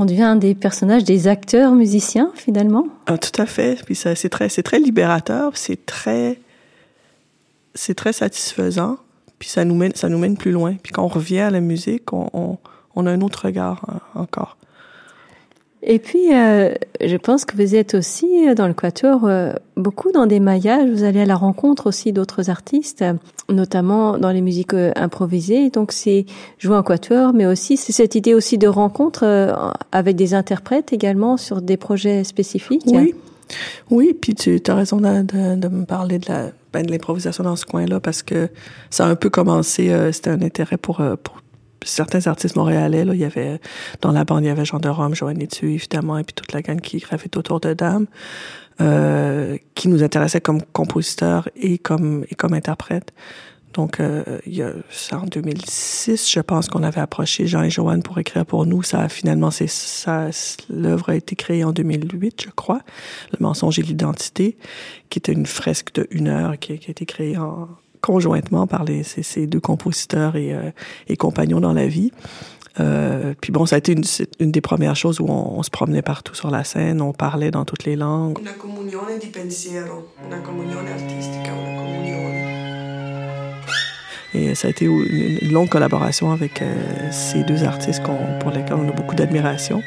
On 0.00 0.04
devient 0.04 0.36
des 0.40 0.54
personnages, 0.54 1.02
des 1.02 1.26
acteurs 1.26 1.72
musiciens, 1.72 2.30
finalement. 2.36 2.86
Ah, 3.06 3.18
tout 3.18 3.42
à 3.42 3.46
fait. 3.46 3.82
Puis 3.84 3.96
ça, 3.96 4.14
c'est 4.14 4.28
très, 4.28 4.48
c'est 4.48 4.62
très 4.62 4.78
libérateur. 4.78 5.56
C'est 5.56 5.84
très, 5.86 6.38
c'est 7.74 7.94
très 7.94 8.12
satisfaisant. 8.12 8.98
Puis 9.40 9.48
ça 9.48 9.64
nous 9.64 9.74
mène, 9.74 9.94
ça 9.96 10.08
nous 10.08 10.18
mène 10.18 10.36
plus 10.36 10.52
loin. 10.52 10.76
Puis 10.80 10.92
quand 10.92 11.02
on 11.02 11.08
revient 11.08 11.40
à 11.40 11.50
la 11.50 11.60
musique, 11.60 12.12
on, 12.12 12.30
on, 12.32 12.58
on 12.94 13.06
a 13.06 13.10
un 13.10 13.20
autre 13.20 13.46
regard 13.46 13.84
hein, 13.88 14.00
encore. 14.14 14.56
Et 15.90 15.98
puis, 15.98 16.34
euh, 16.34 16.74
je 17.02 17.16
pense 17.16 17.46
que 17.46 17.56
vous 17.56 17.74
êtes 17.74 17.94
aussi 17.94 18.46
euh, 18.46 18.54
dans 18.54 18.68
le 18.68 18.74
quatuor 18.74 19.24
euh, 19.24 19.54
beaucoup 19.74 20.12
dans 20.12 20.26
des 20.26 20.38
maillages. 20.38 20.90
Vous 20.90 21.02
allez 21.02 21.22
à 21.22 21.24
la 21.24 21.34
rencontre 21.34 21.86
aussi 21.86 22.12
d'autres 22.12 22.50
artistes, 22.50 23.02
notamment 23.48 24.18
dans 24.18 24.30
les 24.30 24.42
musiques 24.42 24.74
improvisées. 24.74 25.70
Donc, 25.70 25.92
c'est 25.92 26.26
jouer 26.58 26.76
en 26.76 26.82
quatuor, 26.82 27.32
mais 27.32 27.46
aussi 27.46 27.78
c'est 27.78 27.92
cette 27.92 28.14
idée 28.14 28.34
aussi 28.34 28.58
de 28.58 28.68
rencontre 28.68 29.24
avec 29.90 30.14
des 30.14 30.34
interprètes 30.34 30.92
également 30.92 31.38
sur 31.38 31.62
des 31.62 31.78
projets 31.78 32.22
spécifiques. 32.22 32.82
Oui, 32.86 33.14
oui. 33.90 34.12
Puis 34.12 34.34
tu 34.34 34.60
as 34.66 34.74
raison 34.74 34.98
de, 34.98 35.22
de, 35.54 35.68
me 35.68 35.86
parler 35.86 36.18
de 36.18 36.26
la 36.28 36.50
ben, 36.74 36.84
de 36.84 36.90
l'improvisation 36.90 37.44
dans 37.44 37.56
ce 37.56 37.64
coin-là 37.64 37.98
parce 37.98 38.22
que 38.22 38.50
ça 38.90 39.06
a 39.06 39.08
un 39.08 39.16
peu 39.16 39.30
commencé. 39.30 39.90
C'était 40.12 40.30
un 40.30 40.42
intérêt 40.42 40.76
pour 40.76 41.00
pour 41.22 41.38
certains 41.84 42.26
artistes 42.26 42.56
montréalais, 42.56 43.04
là, 43.04 43.14
il 43.14 43.20
y 43.20 43.24
avait, 43.24 43.60
dans 44.00 44.12
la 44.12 44.24
bande, 44.24 44.44
il 44.44 44.46
y 44.46 44.50
avait 44.50 44.64
Jean 44.64 44.78
de 44.78 44.88
Rome, 44.88 45.14
Joanne 45.14 45.40
Etu, 45.40 45.72
évidemment, 45.72 46.18
et 46.18 46.24
puis 46.24 46.34
toute 46.34 46.52
la 46.52 46.62
gang 46.62 46.80
qui 46.80 46.98
gravitait 46.98 47.38
autour 47.38 47.60
de 47.60 47.72
Dame, 47.74 48.06
euh, 48.80 49.56
qui 49.74 49.88
nous 49.88 50.02
intéressait 50.02 50.40
comme 50.40 50.62
compositeur 50.72 51.48
et 51.56 51.78
comme, 51.78 52.24
et 52.30 52.34
comme 52.34 52.54
interprète. 52.54 53.12
Donc, 53.74 54.00
euh, 54.00 54.38
il 54.46 54.56
y 54.56 54.62
a, 54.62 54.72
en 55.12 55.26
2006, 55.26 56.32
je 56.32 56.40
pense 56.40 56.68
qu'on 56.68 56.82
avait 56.82 57.00
approché 57.00 57.46
Jean 57.46 57.62
et 57.62 57.70
Joanne 57.70 58.02
pour 58.02 58.18
écrire 58.18 58.46
pour 58.46 58.66
nous. 58.66 58.82
Ça, 58.82 59.08
finalement, 59.08 59.50
c'est 59.50 59.68
ça, 59.68 60.30
l'œuvre 60.70 61.10
a 61.10 61.14
été 61.14 61.36
créée 61.36 61.64
en 61.64 61.72
2008, 61.72 62.42
je 62.46 62.50
crois. 62.50 62.80
Le 63.32 63.38
mensonge 63.40 63.78
et 63.78 63.82
l'identité, 63.82 64.56
qui 65.10 65.18
était 65.18 65.32
une 65.32 65.46
fresque 65.46 65.94
de 65.94 66.08
une 66.10 66.28
heure 66.28 66.58
qui, 66.58 66.78
qui 66.78 66.88
a 66.88 66.90
été 66.90 67.04
créée 67.04 67.36
en, 67.36 67.68
conjointement 68.00 68.66
par 68.66 68.84
les, 68.84 69.02
ces, 69.02 69.22
ces 69.22 69.46
deux 69.46 69.60
compositeurs 69.60 70.36
et, 70.36 70.52
euh, 70.52 70.70
et, 71.08 71.16
compagnons 71.16 71.60
dans 71.60 71.72
la 71.72 71.86
vie. 71.86 72.12
Euh, 72.80 73.34
puis 73.40 73.50
bon, 73.52 73.66
ça 73.66 73.76
a 73.76 73.78
été 73.78 73.92
une, 73.92 74.04
une 74.38 74.52
des 74.52 74.60
premières 74.60 74.96
choses 74.96 75.20
où 75.20 75.26
on, 75.26 75.58
on, 75.58 75.62
se 75.62 75.70
promenait 75.70 76.02
partout 76.02 76.34
sur 76.34 76.50
la 76.50 76.62
scène, 76.64 77.00
on 77.00 77.12
parlait 77.12 77.50
dans 77.50 77.64
toutes 77.64 77.84
les 77.84 77.96
langues. 77.96 78.38
Una 78.40 78.52
comunione 78.52 79.18
di 79.18 79.26
pensiero, 79.26 80.12
una 80.24 80.38
comunione 80.38 80.92
artistica, 80.92 81.52
una 81.52 81.76
comunione. 81.76 82.28
Et 84.34 84.54
ça 84.54 84.68
a 84.68 84.70
été 84.70 84.84
une 84.84 85.50
longue 85.50 85.70
collaboration 85.70 86.30
avec 86.32 86.60
euh, 86.60 87.10
ces 87.10 87.42
deux 87.44 87.64
artistes 87.64 88.02
pour 88.40 88.50
lesquels 88.50 88.76
on 88.76 88.88
a 88.88 88.92
beaucoup 88.92 89.14
d'admiration. 89.14 89.82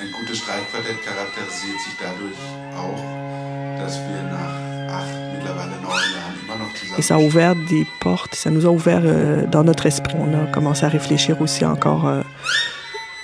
Ein 0.00 0.10
gutes 0.18 0.36
Streichquartett 0.36 1.00
charakterisiert 1.04 1.80
sich 1.80 1.96
dadurch 2.00 2.38
auch, 2.76 2.98
dass 3.78 3.98
wir 3.98 4.22
nach 4.30 4.51
et 6.98 7.02
ça 7.02 7.14
a 7.14 7.18
ouvert 7.18 7.54
des 7.54 7.86
portes, 8.00 8.34
ça 8.34 8.50
nous 8.50 8.66
a 8.66 8.70
ouvert 8.70 9.02
euh, 9.04 9.46
dans 9.46 9.64
notre 9.64 9.86
esprit. 9.86 10.14
On 10.18 10.34
a 10.34 10.46
commencé 10.46 10.84
à 10.84 10.88
réfléchir 10.88 11.40
aussi 11.40 11.64
encore 11.64 12.06
euh, 12.06 12.22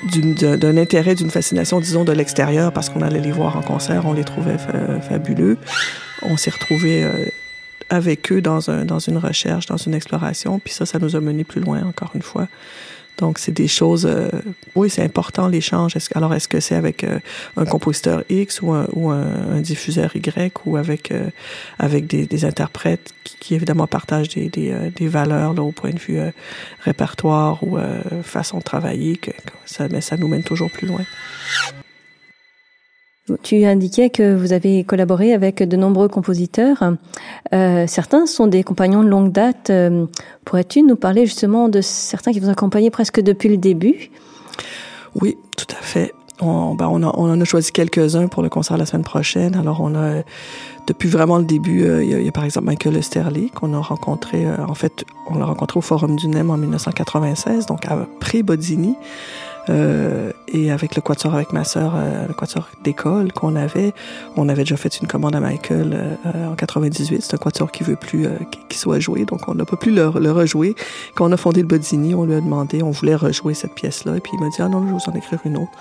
d'un 0.05 0.77
intérêt, 0.77 1.15
d'une 1.15 1.31
fascination, 1.31 1.81
disons, 1.81 2.05
de 2.05 2.13
l'extérieur, 2.13 2.73
parce 2.73 2.89
qu'on 2.89 3.03
allait 3.03 3.21
les 3.21 3.33
voir 3.33 3.57
en 3.57 3.63
concert, 3.63 4.07
on 4.07 4.13
les 4.13 4.25
trouvait 4.25 4.57
fabuleux. 5.09 5.59
On 6.23 6.37
s'est 6.37 6.51
retrouvés 6.51 7.05
euh, 7.05 7.27
avec 7.91 8.33
eux 8.33 8.41
dans, 8.41 8.71
un, 8.71 8.85
dans 8.85 9.01
une 9.01 9.19
recherche, 9.19 9.67
dans 9.67 9.77
une 9.77 9.95
exploration, 9.95 10.59
puis 10.61 10.73
ça, 10.73 10.87
ça 10.87 10.99
nous 10.99 11.17
a 11.17 11.21
mené 11.21 11.45
plus 11.45 11.61
loin, 11.61 11.83
encore 11.85 12.11
une 12.15 12.23
fois. 12.23 12.49
Donc, 13.19 13.39
c'est 13.39 13.53
des 13.53 13.69
choses. 13.69 14.07
Euh, 14.07 14.31
oui, 14.75 14.89
c'est 14.89 15.03
important 15.03 15.49
l'échange. 15.49 15.97
Alors, 16.15 16.33
est-ce 16.35 16.49
que 16.49 16.61
c'est 16.61 16.77
avec 16.77 17.05
euh, 17.05 17.19
un 17.57 17.65
compositeur 17.65 18.23
X 18.31 18.63
ou 18.63 18.73
un, 18.73 18.87
ou 18.93 19.11
un, 19.11 19.61
diffuseur 19.61 20.15
Y 20.15 20.53
ou 20.65 20.77
avec 20.77 21.11
euh, 21.11 21.31
avec 21.79 22.07
des, 22.07 22.45
interprètes 22.45 23.13
qui, 23.25 23.37
qui, 23.41 23.55
évidemment 23.55 23.89
partagent 23.89 24.29
des, 24.29 24.49
des, 24.49 24.73
des 24.95 25.09
valeurs 25.09 25.53
là, 25.53 25.63
au 25.63 25.73
point 25.73 25.91
de 25.91 25.99
vue 25.99 26.21
répertoire 26.81 27.63
ou 27.65 27.77
façon 28.23 28.59
de 28.59 28.63
travailler, 28.63 29.17
que 29.17 29.33
ça, 29.65 29.89
mais 29.91 30.01
ça 30.01 30.17
nous 30.17 30.29
mène 30.29 30.45
toujours 30.45 30.71
plus 30.71 30.87
loin. 30.87 31.05
Tu 33.43 33.65
indiquais 33.65 34.11
que 34.11 34.35
vous 34.35 34.53
avez 34.53 34.85
collaboré 34.85 35.33
avec 35.33 35.63
de 35.63 35.77
nombreux 35.77 36.09
compositeurs. 36.09 36.83
Euh, 37.53 37.85
certains 37.87 38.27
sont 38.27 38.47
des 38.47 38.63
compagnons 38.63 39.03
de 39.03 39.09
longue 39.09 39.33
date. 39.33 39.71
Euh, 39.71 40.07
pourrais-tu 40.45 40.83
nous 40.83 40.97
parler 40.97 41.27
justement 41.27 41.69
de 41.69 41.81
certains 41.81 42.33
qui 42.33 42.41
vous 42.41 42.49
accompagnaient 42.49 42.91
presque 42.91 43.21
depuis 43.21 43.49
le 43.49 43.57
début? 43.57 44.11
Oui, 45.21 45.37
tout 45.57 45.67
à 45.71 45.83
fait. 45.83 46.13
On, 46.41 46.75
ben 46.75 46.87
a, 46.87 46.89
en 46.89 47.41
a 47.41 47.45
choisi 47.45 47.73
quelques-uns 47.73 48.29
pour 48.29 48.45
le 48.45 48.49
concert 48.49 48.77
la 48.77 48.87
semaine 48.87 49.05
prochaine. 49.05 49.57
Alors, 49.57 49.81
on 49.81 49.97
a, 49.97 50.23
depuis 50.87 51.09
vraiment 51.09 51.39
le 51.39 51.45
début, 51.45 51.85
euh, 51.85 52.05
il, 52.05 52.23
y 52.25 52.29
a, 52.29 52.33
par 52.33 52.45
exemple 52.45 52.67
Michael 52.67 52.97
Esterly 52.97 53.51
qu'on 53.51 53.75
a 53.75 53.81
rencontré, 53.81 54.47
en 54.49 54.75
fait, 54.75 55.05
on 55.29 55.37
l'a 55.37 55.47
rencontré 55.47 55.79
au 55.79 55.81
Forum 55.81 56.15
du 56.15 56.29
NEM 56.29 56.51
en 56.51 56.57
1996, 56.57 57.67
donc 57.67 57.87
après 57.87 58.43
Bodini. 58.43 58.95
Euh, 59.71 60.33
et 60.53 60.71
avec 60.71 60.97
le 60.97 61.03
quatuor 61.03 61.35
avec 61.35 61.53
ma 61.53 61.65
sœur, 61.65 61.95
euh, 61.97 62.27
le 62.27 62.35
quatuor 62.35 62.69
d'école 62.83 63.33
qu'on 63.33 63.55
avait, 63.57 63.93
on 64.37 64.49
avait 64.49 64.63
déjà 64.63 64.77
fait 64.77 64.99
une 65.01 65.07
commande 65.07 65.35
à 65.35 65.41
Michael 65.41 66.17
euh, 66.27 66.47
en 66.51 66.55
98. 66.55 67.23
C'est 67.23 67.35
un 67.35 67.39
quatuor 67.39 67.71
qui 67.71 67.85
veut 67.85 67.97
plus 67.97 68.27
euh, 68.27 68.31
qu'il 68.69 68.79
soit 68.79 68.99
joué, 68.99 69.25
donc 69.25 69.49
on 69.49 69.55
n'a 69.55 69.65
pas 69.65 69.77
pu 69.77 69.91
le, 69.91 70.11
le, 70.19 70.33
rejouer. 70.33 70.75
Quand 71.15 71.29
on 71.29 71.33
a 71.33 71.37
fondé 71.37 71.61
le 71.61 71.67
Bodini, 71.67 72.15
on 72.15 72.25
lui 72.25 72.35
a 72.35 72.41
demandé, 72.41 72.83
on 72.83 72.91
voulait 72.91 73.15
rejouer 73.15 73.55
cette 73.55 73.75
pièce-là, 73.75 74.17
et 74.17 74.21
puis 74.21 74.33
il 74.35 74.41
m'a 74.41 74.49
dit 74.49 74.57
ah 74.61 74.69
non, 74.69 74.81
je 74.81 74.87
vais 74.87 74.93
vous 74.93 75.11
en 75.11 75.15
écrire 75.15 75.41
une 75.45 75.57
autre. 75.59 75.73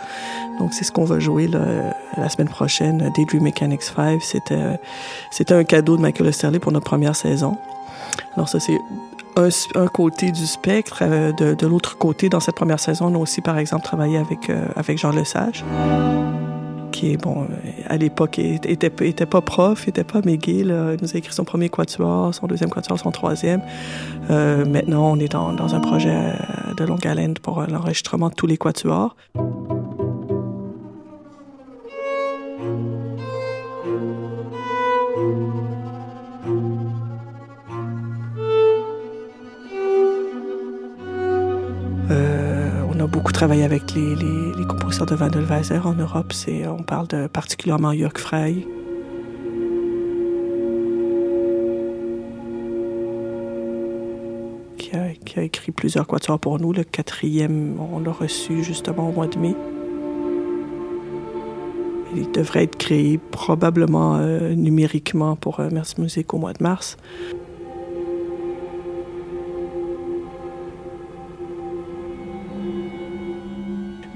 Donc 0.59 0.73
c'est 0.73 0.83
ce 0.83 0.91
qu'on 0.91 1.05
va 1.05 1.19
jouer 1.19 1.47
là, 1.47 1.93
la 2.17 2.29
semaine 2.29 2.49
prochaine. 2.49 3.11
Daydream 3.15 3.43
Mechanics 3.43 3.83
5, 3.83 4.21
c'était 4.21 4.79
c'était 5.31 5.53
un 5.53 5.63
cadeau 5.63 5.97
de 5.97 6.01
Michael 6.01 6.27
Osterley 6.27 6.59
pour 6.59 6.71
notre 6.71 6.85
première 6.85 7.15
saison. 7.15 7.57
Alors 8.35 8.49
ça 8.49 8.59
c'est 8.59 8.77
un, 9.75 9.87
côté 9.87 10.31
du 10.31 10.45
spectre. 10.45 10.99
Euh, 11.01 11.31
de, 11.31 11.53
de 11.53 11.67
l'autre 11.67 11.97
côté, 11.97 12.29
dans 12.29 12.39
cette 12.39 12.55
première 12.55 12.79
saison, 12.79 13.07
on 13.07 13.15
a 13.15 13.17
aussi, 13.17 13.41
par 13.41 13.57
exemple, 13.57 13.83
travaillé 13.83 14.17
avec, 14.17 14.49
euh, 14.49 14.65
avec 14.75 14.97
Jean 14.97 15.11
Lesage, 15.11 15.63
qui 16.91 17.17
bon, 17.17 17.43
euh, 17.43 17.47
à 17.87 17.97
l'époque, 17.97 18.39
était, 18.39 18.91
était 19.01 19.25
pas 19.25 19.41
prof, 19.41 19.87
était 19.87 20.03
pas 20.03 20.21
McGill. 20.23 20.67
Il 20.67 20.97
nous 21.01 21.15
a 21.15 21.17
écrit 21.17 21.33
son 21.33 21.43
premier 21.43 21.69
quatuor, 21.69 22.33
son 22.33 22.47
deuxième 22.47 22.69
quatuor, 22.69 22.99
son 22.99 23.11
troisième. 23.11 23.61
Maintenant, 24.29 25.11
on 25.11 25.19
est 25.19 25.31
dans, 25.31 25.53
dans 25.53 25.75
un 25.75 25.79
projet 25.79 26.33
de 26.75 26.83
longue 26.83 27.05
haleine 27.07 27.35
pour 27.35 27.61
l'enregistrement 27.61 28.29
de 28.29 28.35
tous 28.35 28.47
les 28.47 28.57
quatuors. 28.57 29.15
Travaillé 43.37 43.65
avec 43.65 43.93
les, 43.93 44.65
compositeurs 44.67 45.05
de 45.05 45.13
Wandelweiser 45.13 45.77
en 45.83 45.93
Europe. 45.93 46.33
On 46.65 46.81
parle 46.81 47.07
de 47.07 47.27
particulièrement 47.27 47.93
Jörg 47.93 48.17
Frey, 48.17 48.65
qui 54.79 54.91
a, 55.39 55.43
écrit 55.43 55.71
plusieurs 55.71 56.07
quatuors 56.07 56.39
pour 56.39 56.59
nous. 56.59 56.73
Le 56.73 56.83
quatrième, 56.83 57.79
on 57.79 57.99
l'a 57.99 58.11
reçu 58.11 58.63
justement 58.63 59.09
au 59.09 59.11
mois 59.11 59.27
de 59.27 59.37
mai. 59.37 59.55
Il 62.15 62.31
devrait 62.31 62.63
être 62.63 62.77
créé 62.77 63.19
probablement 63.19 64.15
euh, 64.15 64.55
numériquement 64.55 65.35
pour 65.35 65.59
euh, 65.59 65.69
Merci 65.71 66.01
Musique 66.01 66.33
au 66.33 66.39
mois 66.39 66.53
de 66.53 66.63
mars. 66.63 66.97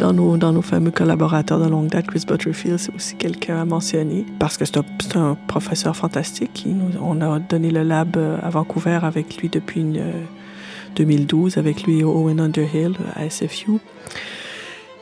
Dans 0.01 0.13
nos, 0.13 0.61
fameux 0.61 0.91
collaborateurs 0.91 1.59
de 1.59 1.69
longue 1.69 1.87
date, 1.87 2.07
Chris 2.07 2.23
Butterfield, 2.27 2.79
c'est 2.79 2.93
aussi 2.93 3.15
quelqu'un 3.15 3.61
à 3.61 3.65
mentionner 3.65 4.25
parce 4.39 4.57
que 4.57 4.65
c'est 4.65 4.77
un, 5.15 5.37
professeur 5.47 5.95
fantastique. 5.95 6.65
Nous, 6.65 6.99
on 7.01 7.21
a 7.21 7.39
donné 7.39 7.69
le 7.69 7.83
lab 7.83 8.17
euh, 8.17 8.37
à 8.41 8.49
Vancouver 8.49 8.99
avec 9.03 9.37
lui 9.37 9.49
depuis 9.49 9.81
une, 9.81 10.01
2012, 10.95 11.57
avec 11.57 11.83
lui 11.83 12.03
Owen 12.03 12.39
Underhill 12.39 12.95
à 13.15 13.29
SFU. 13.29 13.79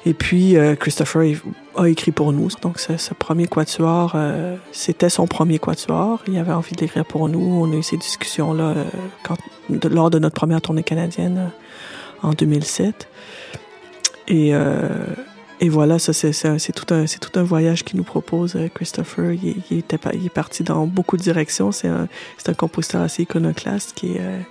Et 0.05 0.13
puis, 0.13 0.57
euh, 0.57 0.75
Christopher 0.75 1.23
a 1.75 1.89
écrit 1.89 2.11
pour 2.11 2.31
nous. 2.31 2.49
Donc, 2.61 2.79
ce, 2.79 3.13
premier 3.13 3.47
quatuor, 3.47 4.13
euh, 4.15 4.55
c'était 4.71 5.09
son 5.09 5.27
premier 5.27 5.59
quatuor. 5.59 6.21
Il 6.27 6.37
avait 6.37 6.53
envie 6.53 6.73
de 6.73 6.81
l'écrire 6.81 7.05
pour 7.05 7.27
nous. 7.27 7.39
On 7.39 7.71
a 7.71 7.75
eu 7.75 7.83
ces 7.83 7.97
discussions-là 7.97 8.73
euh, 8.77 9.89
lors 9.89 10.09
de 10.09 10.19
notre 10.19 10.35
première 10.35 10.61
tournée 10.61 10.83
canadienne 10.83 11.37
euh, 11.37 12.27
en 12.27 12.31
2007. 12.31 13.07
Et, 14.29 14.53
euh, 14.53 14.87
et 15.59 15.69
voilà, 15.69 15.99
ça, 15.99 16.13
c'est, 16.13 16.31
c'est, 16.31 16.71
tout 16.71 16.93
un, 16.93 17.07
c'est 17.07 17.19
tout 17.19 17.37
un 17.37 17.43
voyage 17.43 17.83
qu'il 17.83 17.97
nous 17.97 18.03
propose, 18.03 18.55
euh, 18.55 18.69
Christopher. 18.73 19.33
Il, 19.33 19.57
il, 19.69 19.79
était, 19.79 19.99
il 20.13 20.25
est 20.25 20.33
parti 20.33 20.63
dans 20.63 20.85
beaucoup 20.85 21.17
de 21.17 21.21
directions. 21.21 21.71
C'est 21.71 21.87
un, 21.87 22.07
un 22.47 22.53
compositeur 22.53 23.01
assez 23.01 23.23
iconoclaste 23.23 23.93
qui 23.95 24.13
est, 24.13 24.45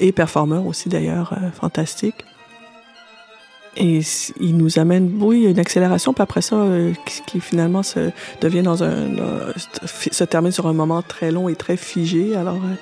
et 0.00 0.12
performeur 0.12 0.66
aussi, 0.66 0.88
d'ailleurs, 0.88 1.34
fantastique. 1.54 2.24
Et 3.76 4.00
il 4.38 4.56
nous 4.58 4.78
amène, 4.78 5.16
oui, 5.18 5.44
une 5.44 5.58
accélération, 5.58 6.12
puis 6.12 6.22
après 6.22 6.42
ça, 6.42 6.56
euh, 6.56 6.92
qui, 7.26 7.40
finalement 7.40 7.82
se 7.82 8.10
devient 8.42 8.62
dans 8.62 8.84
un, 8.84 9.16
euh, 9.18 9.52
se 9.86 10.24
termine 10.24 10.52
sur 10.52 10.66
un 10.66 10.74
moment 10.74 11.00
très 11.00 11.30
long 11.30 11.48
et 11.48 11.54
très 11.54 11.78
figé. 11.78 12.36
Alors, 12.36 12.56
euh, 12.56 12.74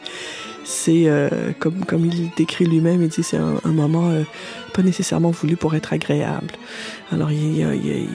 c'est 0.65 1.05
euh, 1.07 1.29
comme 1.59 1.85
comme 1.85 2.05
il 2.07 2.31
décrit 2.37 2.65
lui-même, 2.65 3.03
il 3.03 3.09
dit 3.09 3.23
c'est 3.23 3.37
un, 3.37 3.61
moment 3.65 4.11
pas 4.73 4.83
nécessairement 4.83 5.31
voulu 5.31 5.57
pour 5.57 5.75
être 5.75 5.93
agréable. 5.93 6.55
Alors, 7.13 7.33
il, 7.33 7.59
il, 7.59 7.87
il, 7.87 8.09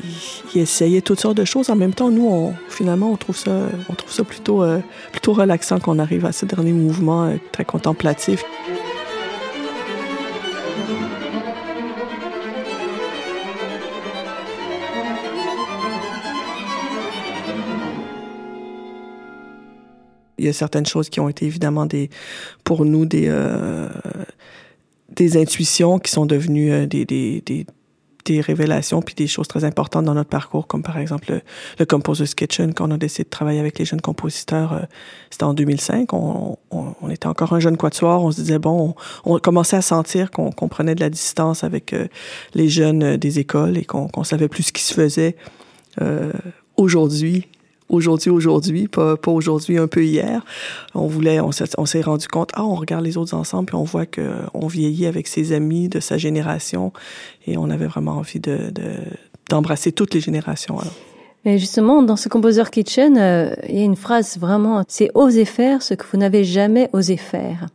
il, 0.54 0.62
essayait 0.62 1.02
toutes 1.02 1.20
sortes 1.20 1.38
de 1.38 1.46
choses. 1.46 1.70
En 1.70 1.76
même 1.76 1.94
temps, 1.94 2.10
nous, 2.12 2.28
on, 2.28 2.54
finalement, 2.70 3.12
on 3.12 3.18
trouve 3.18 3.36
ça, 3.36 3.52
on 3.90 3.94
trouve 3.94 4.12
ça 4.12 4.24
plutôt 4.24 4.64
plutôt 5.12 5.34
relaxant 5.34 5.80
qu'on 5.80 6.00
arrive 6.00 6.26
à 6.26 6.32
ce 6.32 6.46
dernier 6.46 6.72
mouvement 6.72 7.34
très 7.52 7.66
contemplatif. 7.66 8.44
Il 20.46 20.50
y 20.50 20.52
a 20.52 20.54
certaines 20.54 20.86
choses 20.86 21.10
qui 21.10 21.20
ont 21.20 21.28
été 21.28 21.46
évidemment 21.46 21.86
des, 21.86 22.10
pour 22.64 22.86
nous 22.86 23.06
des, 23.06 23.26
euh, 23.28 23.90
intuitions 25.20 26.00
qui 26.00 26.12
sont 26.12 26.26
devenues 26.26 26.72
euh, 26.72 26.86
des, 26.86 27.66
révélations 28.42 29.04
puis 29.04 29.14
des 29.14 29.28
choses 29.28 29.48
très 29.48 29.66
importantes 29.66 30.06
dans 30.06 30.16
notre 30.16 30.30
parcours, 30.30 30.66
comme 30.68 30.82
par 30.82 30.98
exemple 30.98 31.32
le, 31.32 31.42
le 31.78 31.86
Composer's 31.86 32.34
Kitchen, 32.34 32.74
quand 32.74 32.90
on 32.90 32.92
a 32.92 32.98
décidé 32.98 33.24
de 33.24 33.30
travailler 33.30 33.60
avec 33.60 33.78
les 33.78 33.86
jeunes 33.86 34.02
compositeurs. 34.02 34.74
Euh, 34.74 34.82
C'était 35.30 35.44
en 35.44 35.54
2005. 35.54 36.12
On, 36.14 36.58
était 37.10 37.28
encore 37.28 37.54
un 37.54 37.60
jeune 37.60 37.78
quatuor. 37.78 38.24
On 38.24 38.32
se 38.32 38.42
disait, 38.42 38.60
bon, 38.60 38.96
on, 39.26 39.40
commençait 39.40 39.78
à 39.78 39.82
sentir 39.82 40.32
qu'on 40.32 40.52
qu 40.52 40.68
prenait 40.68 40.96
de 40.96 41.02
la 41.02 41.10
distance 41.10 41.64
avec 41.64 41.96
les 42.56 42.68
jeunes 42.68 43.18
des 43.18 43.40
écoles 43.40 43.78
et 43.78 43.86
qu'on 43.86 44.08
qu 44.08 44.24
savait 44.24 44.48
plus 44.48 44.64
ce 44.64 44.74
qui 44.74 44.82
se 44.82 44.94
faisait 44.94 45.36
aujourd'hui 46.78 47.48
aujourd'hui, 47.90 48.30
aujourd'hui, 48.30 48.88
pas, 48.88 49.18
pas 49.18 49.32
aujourd'hui, 49.32 49.78
un 49.78 49.88
peu 49.88 50.04
hier. 50.04 50.44
On 50.94 51.08
voulait, 51.08 51.40
on 51.40 51.52
s'est 51.52 52.02
rendu 52.02 52.28
compte, 52.28 52.52
ah, 52.54 52.64
on 52.64 52.76
regarde 52.76 53.04
les 53.04 53.18
autres 53.18 53.36
ensemble, 53.36 53.68
puis 53.68 53.76
on 53.76 53.84
voit 53.84 54.06
que 54.06 54.22
on 54.54 54.68
vieillit 54.68 55.06
avec 55.06 55.28
ses 55.28 55.54
amis 55.54 55.90
de 55.90 56.00
sa 56.00 56.18
génération, 56.18 56.92
et 57.48 57.58
on 57.58 57.70
avait 57.70 57.88
vraiment 57.88 58.14
envie 58.14 58.40
de 58.40 58.72
d'embrasser 59.50 59.92
de, 59.92 59.96
toutes 59.96 60.14
les 60.14 60.22
générations. 60.22 60.80
Alors. 60.80 60.94
Mais 61.46 61.60
justement, 61.60 62.02
dans 62.02 62.16
ce 62.16 62.28
Composer 62.28 62.64
Kitchen, 62.72 63.18
euh, 63.18 63.54
il 63.70 63.78
y 63.78 63.82
a 63.82 63.84
une 63.84 63.96
phrase 63.96 64.40
vraiment, 64.40 64.84
c'est 64.88 65.12
oser 65.14 65.46
faire 65.46 65.84
ce 65.84 65.94
que 65.94 66.04
vous 66.12 66.18
n'avez 66.18 66.44
jamais 66.44 66.90
osé 66.92 67.18
faire. 67.18 67.68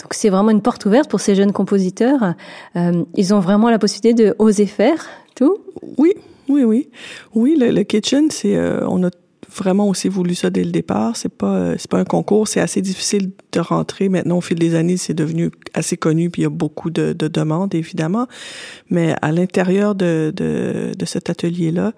Donc 0.00 0.14
c'est 0.14 0.30
vraiment 0.30 0.50
une 0.50 0.62
porte 0.62 0.86
ouverte 0.86 1.10
pour 1.10 1.20
ces 1.20 1.34
jeunes 1.34 1.52
compositeurs. 1.52 2.34
Euh, 2.76 3.04
ils 3.14 3.34
ont 3.34 3.40
vraiment 3.40 3.68
la 3.68 3.78
possibilité 3.78 4.24
de 4.24 4.34
oser 4.38 4.64
faire 4.64 5.06
tout? 5.34 5.58
Oui, 5.98 6.14
oui, 6.48 6.64
oui, 6.64 6.88
oui. 7.34 7.56
Le, 7.58 7.70
le 7.70 7.82
kitchen, 7.82 8.30
c'est 8.30 8.56
euh, 8.56 8.86
on 8.88 9.04
a 9.04 9.10
vraiment 9.54 9.88
aussi 9.88 10.08
voulu 10.08 10.34
ça 10.34 10.50
dès 10.50 10.64
le 10.64 10.70
départ. 10.70 11.16
C'est 11.16 11.32
pas 11.32 11.76
c'est 11.78 11.90
pas 11.90 11.98
un 11.98 12.04
concours, 12.04 12.48
c'est 12.48 12.60
assez 12.60 12.80
difficile 12.80 13.30
de 13.52 13.60
rentrer. 13.60 14.08
Maintenant, 14.08 14.38
au 14.38 14.40
fil 14.40 14.58
des 14.58 14.74
années, 14.74 14.96
c'est 14.96 15.14
devenu 15.14 15.50
assez 15.74 15.96
connu, 15.96 16.30
puis 16.30 16.42
il 16.42 16.44
y 16.44 16.46
a 16.46 16.50
beaucoup 16.50 16.90
de, 16.90 17.12
de 17.12 17.28
demandes 17.28 17.74
évidemment. 17.74 18.26
Mais 18.88 19.14
à 19.22 19.32
l'intérieur 19.32 19.94
de, 19.94 20.32
de, 20.34 20.92
de 20.96 21.04
cet 21.04 21.30
atelier-là, 21.30 21.92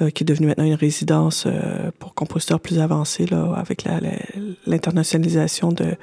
euh, 0.00 0.10
qui 0.10 0.24
est 0.24 0.26
devenu 0.26 0.46
maintenant 0.46 0.64
une 0.64 0.74
résidence 0.74 1.44
euh, 1.46 1.90
pour 1.98 2.14
compositeurs 2.14 2.60
plus 2.60 2.78
avancés, 2.78 3.26
là, 3.26 3.52
avec 3.56 3.84
l'internationalisation 4.66 5.72
de 5.72 5.96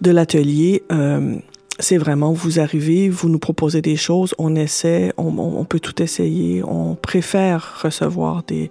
de 0.00 0.10
l'atelier. 0.10 0.82
Euh, 0.92 1.36
c'est 1.78 1.98
vraiment 1.98 2.32
vous 2.32 2.60
arrivez, 2.60 3.08
vous 3.08 3.28
nous 3.28 3.38
proposez 3.38 3.82
des 3.82 3.96
choses, 3.96 4.34
on 4.38 4.54
essaie, 4.56 5.12
on, 5.16 5.38
on, 5.38 5.64
peut 5.64 5.80
tout 5.80 6.02
essayer, 6.02 6.62
on 6.64 6.94
préfère 6.94 7.80
recevoir 7.82 8.42
des, 8.44 8.70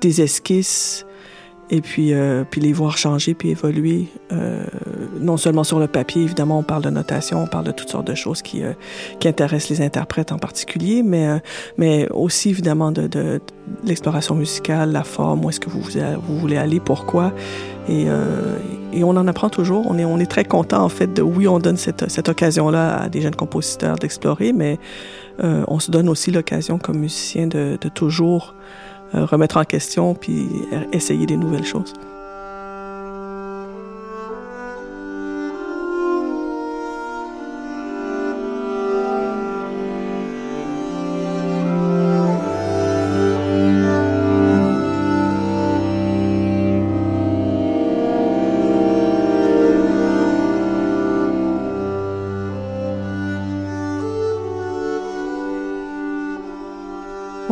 des 0.00 0.20
esquisses 0.22 1.06
et 1.68 1.80
puis, 1.80 2.14
euh, 2.14 2.44
puis 2.48 2.60
les 2.60 2.72
voir 2.72 2.96
changer 2.96 3.34
puis 3.34 3.50
évoluer, 3.50 4.06
euh, 4.32 4.64
non 5.20 5.36
seulement 5.36 5.64
sur 5.64 5.80
le 5.80 5.88
papier, 5.88 6.22
évidemment, 6.22 6.60
on 6.60 6.62
parle 6.62 6.82
de 6.82 6.90
notation, 6.90 7.42
on 7.42 7.46
parle 7.48 7.64
de 7.64 7.72
toutes 7.72 7.88
sortes 7.88 8.06
de 8.06 8.14
choses 8.14 8.40
qui, 8.40 8.62
euh, 8.62 8.72
qui 9.18 9.26
intéressent 9.26 9.70
les 9.70 9.84
interprètes 9.84 10.30
en 10.30 10.38
particulier, 10.38 11.02
mais, 11.02 11.26
euh, 11.26 11.38
mais 11.76 12.08
aussi 12.10 12.50
évidemment 12.50 12.92
de, 12.92 13.08
de, 13.08 13.40
l'exploration 13.84 14.36
musicale, 14.36 14.92
la 14.92 15.02
forme, 15.02 15.44
où 15.44 15.50
est-ce 15.50 15.58
que 15.58 15.68
vous, 15.68 15.80
vous 15.80 16.38
voulez 16.38 16.56
aller, 16.56 16.78
pourquoi, 16.78 17.32
et, 17.88 18.04
euh, 18.06 18.58
et 18.96 19.04
on 19.04 19.10
en 19.10 19.28
apprend 19.28 19.50
toujours. 19.50 19.86
On 19.88 19.98
est, 19.98 20.04
on 20.04 20.18
est 20.18 20.30
très 20.30 20.44
content 20.44 20.82
en 20.82 20.88
fait 20.88 21.12
de, 21.12 21.22
oui, 21.22 21.46
on 21.46 21.58
donne 21.58 21.76
cette, 21.76 22.10
cette 22.10 22.28
occasion-là 22.28 23.02
à 23.02 23.08
des 23.08 23.20
jeunes 23.20 23.36
compositeurs 23.36 23.96
d'explorer, 23.96 24.52
mais 24.52 24.78
euh, 25.44 25.64
on 25.68 25.78
se 25.78 25.90
donne 25.90 26.08
aussi 26.08 26.30
l'occasion 26.30 26.78
comme 26.78 26.98
musicien 26.98 27.46
de, 27.46 27.76
toujours 27.94 28.54
euh, 29.14 29.24
remettre 29.24 29.58
en 29.58 29.64
question 29.64 30.14
puis 30.14 30.48
essayer 30.92 31.26
des 31.26 31.36
nouvelles 31.36 31.66
choses. 31.66 31.92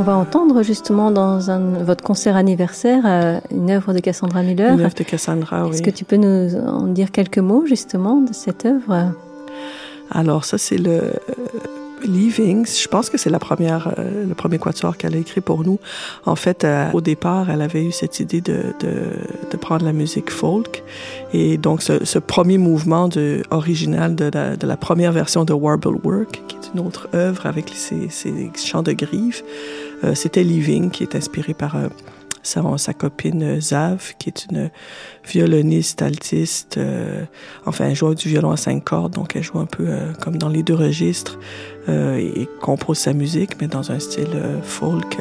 Va 0.04 0.16
entendre 0.16 0.62
justement 0.62 1.10
dans 1.10 1.50
un, 1.50 1.82
votre 1.82 2.04
concert 2.04 2.36
anniversaire 2.36 3.02
euh, 3.06 3.40
une 3.50 3.70
œuvre 3.70 3.92
de 3.94 4.00
Cassandra 4.00 4.42
Miller. 4.42 4.74
Une 4.74 4.82
œuvre 4.82 4.94
de 4.94 5.02
Cassandra, 5.02 5.64
oui. 5.64 5.70
Est-ce 5.70 5.82
que 5.82 5.90
tu 5.90 6.04
peux 6.04 6.16
nous 6.16 6.54
en 6.56 6.86
dire 6.86 7.10
quelques 7.10 7.38
mots 7.38 7.64
justement 7.66 8.20
de 8.20 8.32
cette 8.32 8.66
œuvre? 8.66 9.12
Alors 10.10 10.44
ça 10.44 10.58
c'est 10.58 10.76
le 10.76 11.00
Leavings, 12.06 12.66
je 12.66 12.88
pense 12.88 13.10
que 13.10 13.18
c'est 13.18 13.30
la 13.30 13.38
première, 13.38 13.94
euh, 13.98 14.26
le 14.26 14.34
premier 14.34 14.58
quatuor 14.58 14.96
qu'elle 14.96 15.14
a 15.14 15.18
écrit 15.18 15.40
pour 15.40 15.64
nous. 15.64 15.78
En 16.26 16.36
fait, 16.36 16.64
euh, 16.64 16.90
au 16.92 17.00
départ, 17.00 17.50
elle 17.50 17.62
avait 17.62 17.84
eu 17.84 17.92
cette 17.92 18.20
idée 18.20 18.40
de, 18.40 18.74
de, 18.80 18.92
de 19.50 19.56
prendre 19.56 19.84
la 19.84 19.92
musique 19.92 20.30
folk. 20.30 20.82
Et 21.32 21.56
donc, 21.56 21.82
ce, 21.82 22.04
ce 22.04 22.18
premier 22.18 22.58
mouvement 22.58 23.08
de, 23.08 23.42
original 23.50 24.14
de 24.14 24.30
la, 24.32 24.56
de 24.56 24.66
la, 24.66 24.76
première 24.76 25.12
version 25.12 25.44
de 25.44 25.52
Warble 25.52 25.96
Work, 26.04 26.42
qui 26.46 26.56
est 26.56 26.74
une 26.74 26.86
autre 26.86 27.08
œuvre 27.14 27.46
avec 27.46 27.70
ses, 27.74 28.08
ses 28.10 28.50
chants 28.56 28.82
de 28.82 28.92
griffes, 28.92 29.42
euh, 29.42 29.83
c'était 30.14 30.44
Leaving, 30.44 30.90
qui 30.90 31.02
est 31.02 31.14
inspiré 31.14 31.54
par 31.54 31.76
sa, 32.42 32.62
sa 32.76 32.92
copine 32.92 33.60
Zav, 33.60 34.14
qui 34.18 34.28
est 34.28 34.46
une 34.50 34.70
violoniste, 35.24 36.02
altiste, 36.02 36.78
enfin, 37.64 37.86
elle 37.86 37.96
joue 37.96 38.14
du 38.14 38.28
violon 38.28 38.50
à 38.50 38.56
cinq 38.56 38.84
cordes, 38.84 39.14
donc 39.14 39.34
elle 39.36 39.42
joue 39.42 39.58
un 39.58 39.66
peu 39.66 39.86
comme 40.20 40.36
dans 40.36 40.50
les 40.50 40.62
deux 40.62 40.74
registres 40.74 41.38
et 41.88 42.48
compose 42.60 42.98
sa 42.98 43.12
musique, 43.12 43.60
mais 43.60 43.66
dans 43.66 43.92
un 43.92 43.98
style 43.98 44.36
folk 44.62 45.16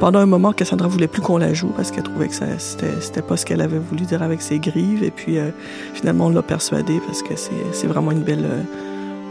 pendant 0.00 0.20
un 0.20 0.26
moment, 0.26 0.52
Cassandra 0.52 0.86
voulait 0.86 1.08
plus 1.08 1.22
qu'on 1.22 1.38
la 1.38 1.52
joue 1.52 1.72
parce 1.76 1.90
qu'elle 1.90 2.04
trouvait 2.04 2.28
que 2.28 2.34
ça, 2.34 2.46
c'était, 2.58 3.20
pas 3.20 3.36
ce 3.36 3.44
qu'elle 3.44 3.60
avait 3.60 3.80
voulu 3.80 4.04
dire 4.04 4.22
avec 4.22 4.40
ses 4.40 4.60
grives. 4.60 5.02
Et 5.02 5.10
puis, 5.10 5.38
euh, 5.38 5.50
finalement, 5.92 6.26
on 6.26 6.30
l'a 6.30 6.42
persuadée 6.42 7.00
parce 7.04 7.22
que 7.22 7.34
c'est, 7.36 7.86
vraiment 7.88 8.12
une 8.12 8.22
belle, 8.22 8.44
euh, 8.44 8.62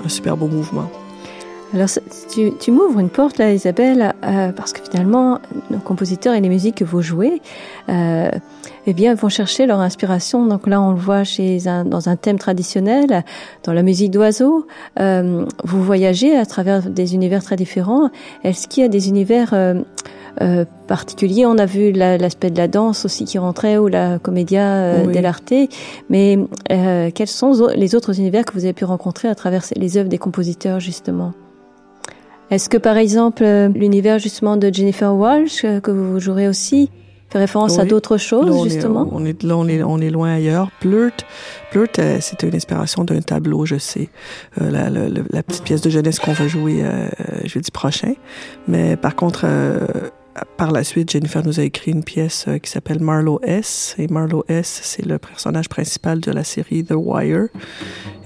un 0.05 0.09
super 0.09 0.35
beau 0.35 0.47
mouvement. 0.47 0.91
Alors, 1.73 1.89
tu, 2.33 2.53
tu 2.59 2.71
m'ouvres 2.71 2.99
une 2.99 3.09
porte 3.09 3.37
là, 3.39 3.51
Isabelle, 3.51 4.13
euh, 4.23 4.53
parce 4.53 4.71
que 4.71 4.79
finalement, 4.89 5.39
nos 5.69 5.79
compositeurs 5.79 6.33
et 6.33 6.39
les 6.39 6.47
musiques 6.47 6.75
que 6.75 6.85
vous 6.85 7.01
jouez, 7.01 7.41
euh, 7.89 8.31
eh 8.85 8.93
bien, 8.93 9.13
vont 9.15 9.27
chercher 9.27 9.65
leur 9.65 9.81
inspiration. 9.81 10.45
Donc 10.45 10.65
là, 10.65 10.81
on 10.81 10.91
le 10.91 10.97
voit 10.97 11.25
chez 11.25 11.67
un, 11.67 11.83
dans 11.83 12.07
un 12.07 12.15
thème 12.15 12.39
traditionnel, 12.39 13.25
dans 13.63 13.73
la 13.73 13.83
musique 13.83 14.11
d'oiseaux. 14.11 14.65
Euh, 14.99 15.45
vous 15.65 15.83
voyagez 15.83 16.37
à 16.37 16.45
travers 16.45 16.89
des 16.89 17.15
univers 17.15 17.43
très 17.43 17.57
différents. 17.57 18.11
Est-ce 18.45 18.69
qu'il 18.69 18.83
y 18.83 18.85
a 18.85 18.89
des 18.89 19.09
univers 19.09 19.49
euh, 19.53 19.81
euh, 20.41 20.63
particuliers? 20.87 21.45
On 21.45 21.57
a 21.57 21.65
vu 21.65 21.91
l'aspect 21.91 22.49
de 22.49 22.57
la 22.57 22.69
danse 22.69 23.03
aussi 23.03 23.25
qui 23.25 23.39
rentrait 23.39 23.77
ou 23.77 23.89
la 23.89 24.19
comédia 24.19 24.63
euh, 24.63 25.03
oui. 25.05 25.11
dell'arte. 25.11 25.53
Mais 26.09 26.39
euh, 26.71 27.11
quels 27.13 27.27
sont 27.27 27.67
les 27.75 27.93
autres 27.93 28.17
univers 28.19 28.45
que 28.45 28.53
vous 28.53 28.63
avez 28.63 28.73
pu 28.73 28.85
rencontrer 28.85 29.27
à 29.27 29.35
travers 29.35 29.65
les 29.75 29.97
œuvres 29.97 30.09
des 30.09 30.17
compositeurs 30.17 30.79
justement? 30.79 31.33
Est-ce 32.49 32.69
que 32.69 32.77
par 32.77 32.97
exemple 32.97 33.43
l'univers 33.75 34.19
justement 34.19 34.57
de 34.57 34.73
Jennifer 34.73 35.13
Walsh 35.13 35.61
que 35.61 35.91
vous 35.91 36.19
jouerez 36.19 36.47
aussi 36.47 36.89
fait 37.29 37.39
référence 37.39 37.75
oui. 37.75 37.81
à 37.81 37.85
d'autres 37.85 38.17
choses 38.17 38.45
là, 38.47 38.53
on 38.53 38.63
justement 38.63 39.05
est, 39.05 39.09
on 39.11 39.25
est 39.25 39.43
là 39.43 39.57
on 39.57 39.67
est 39.67 39.83
on 39.83 39.99
est 39.99 40.09
loin 40.09 40.33
ailleurs 40.33 40.69
Flirt 40.79 41.25
Flirt 41.71 41.99
euh, 41.99 42.17
c'était 42.21 42.47
une 42.47 42.55
inspiration 42.55 43.03
d'un 43.03 43.21
tableau 43.21 43.65
je 43.65 43.77
sais 43.77 44.09
euh, 44.61 44.71
la, 44.71 44.89
la, 44.89 45.09
la, 45.09 45.43
petite 45.43 45.63
pièce 45.63 45.81
de 45.81 45.89
jeunesse 45.89 46.19
qu'on 46.19 46.33
va 46.33 46.47
jouer 46.47 46.83
euh, 46.83 47.07
jeudi 47.43 47.71
prochain 47.71 48.13
mais 48.67 48.95
par 48.95 49.15
contre 49.15 49.41
euh, 49.43 49.85
par 50.57 50.71
la 50.71 50.83
suite, 50.83 51.11
Jennifer 51.11 51.45
nous 51.45 51.59
a 51.59 51.63
écrit 51.63 51.91
une 51.91 52.03
pièce 52.03 52.45
euh, 52.47 52.57
qui 52.57 52.69
s'appelle 52.69 52.99
Marlowe 52.99 53.39
S. 53.43 53.95
Et 53.97 54.07
Marlowe 54.07 54.43
S, 54.47 54.79
c'est 54.83 55.05
le 55.05 55.17
personnage 55.17 55.69
principal 55.69 56.19
de 56.19 56.31
la 56.31 56.43
série 56.43 56.83
The 56.83 56.93
Wire. 56.95 57.47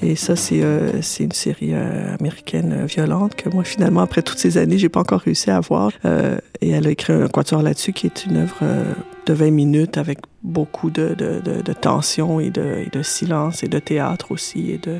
Et 0.04 0.16
ça, 0.16 0.36
c'est 0.36 0.62
euh, 0.64 1.02
une 1.20 1.32
série 1.32 1.74
euh, 1.74 2.16
américaine 2.20 2.74
euh, 2.74 2.86
violente 2.86 3.36
que 3.36 3.50
moi, 3.50 3.64
finalement, 3.64 4.02
après 4.02 4.24
toutes 4.24 4.40
ces 4.40 4.58
années, 4.58 4.80
j'ai 4.80 4.90
pas 4.90 5.02
encore 5.02 5.22
réussi 5.22 5.52
à 5.52 5.60
voir. 5.60 5.92
Et 6.62 6.70
elle 6.70 6.88
a 6.88 6.92
écrit 6.92 7.14
un 7.14 7.28
quatuor 7.28 7.62
là-dessus 7.62 7.94
qui 7.94 8.08
est 8.08 8.26
une 8.26 8.38
œuvre 8.38 8.64
de 9.26 9.34
20 9.34 9.52
minutes 9.52 9.98
avec 9.98 10.20
beaucoup 10.44 10.90
de, 10.90 11.14
de, 11.14 11.40
de, 11.40 11.74
tension 11.74 12.40
et 12.40 12.50
de, 12.50 12.90
de 12.92 13.04
silence 13.04 13.64
et 13.64 13.68
de 13.68 13.80
théâtre 13.80 14.32
aussi 14.32 14.72
et 14.72 14.78
de 14.78 15.00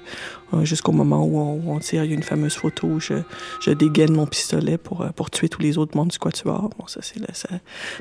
euh, 0.54 0.64
jusqu'au 0.64 0.92
moment 0.92 1.26
où 1.26 1.62
on, 1.68 1.80
tire. 1.80 2.04
Il 2.04 2.12
y 2.12 2.14
a 2.14 2.16
une 2.16 2.24
fameuse 2.24 2.54
photo 2.54 2.88
où 2.88 3.00
je, 3.00 3.16
je 3.62 3.72
dégaine 3.72 4.14
mon 4.14 4.28
pistolet 4.28 4.78
pour, 4.78 5.06
pour 5.16 5.32
tuer 5.32 5.50
tous 5.50 5.62
les 5.62 5.78
autres 5.78 5.98
membres 5.98 6.12
du 6.12 6.20
quatuor 6.20 6.70
bon 6.78 6.88
ça 6.88 7.00
c'est 7.02 7.20
ça. 7.36 7.50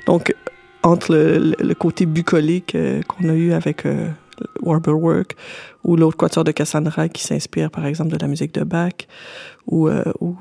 Donc 0.06 0.34
entre 0.82 1.14
le, 1.14 1.54
le, 1.58 1.74
côté 1.74 2.06
bucolique 2.06 2.74
euh, 2.74 3.02
qu'on 3.02 3.28
a 3.28 3.34
eu 3.34 3.52
avec 3.52 3.84
euh, 3.86 4.08
Warblework 4.62 5.36
ou 5.84 5.96
l'autre 5.96 6.16
quatuor 6.16 6.44
de 6.44 6.52
Cassandra 6.52 7.08
qui 7.08 7.22
s'inspire 7.22 7.70
par 7.70 7.86
exemple 7.86 8.10
de 8.10 8.18
la 8.18 8.28
musique 8.28 8.54
de 8.54 8.64
Bach 8.64 8.92
ou, 9.66 9.88
euh, 9.88 10.04
ou 10.20 10.36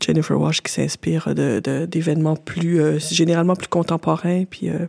Jennifer 0.00 0.38
Walsh 0.38 0.60
qui 0.60 0.72
s'inspire 0.72 1.34
d'événements 1.34 2.34
de, 2.34 2.40
plus 2.40 2.80
euh, 2.80 2.98
généralement 2.98 3.54
plus 3.54 3.68
contemporains 3.68 4.44
puis 4.44 4.68
euh, 4.68 4.86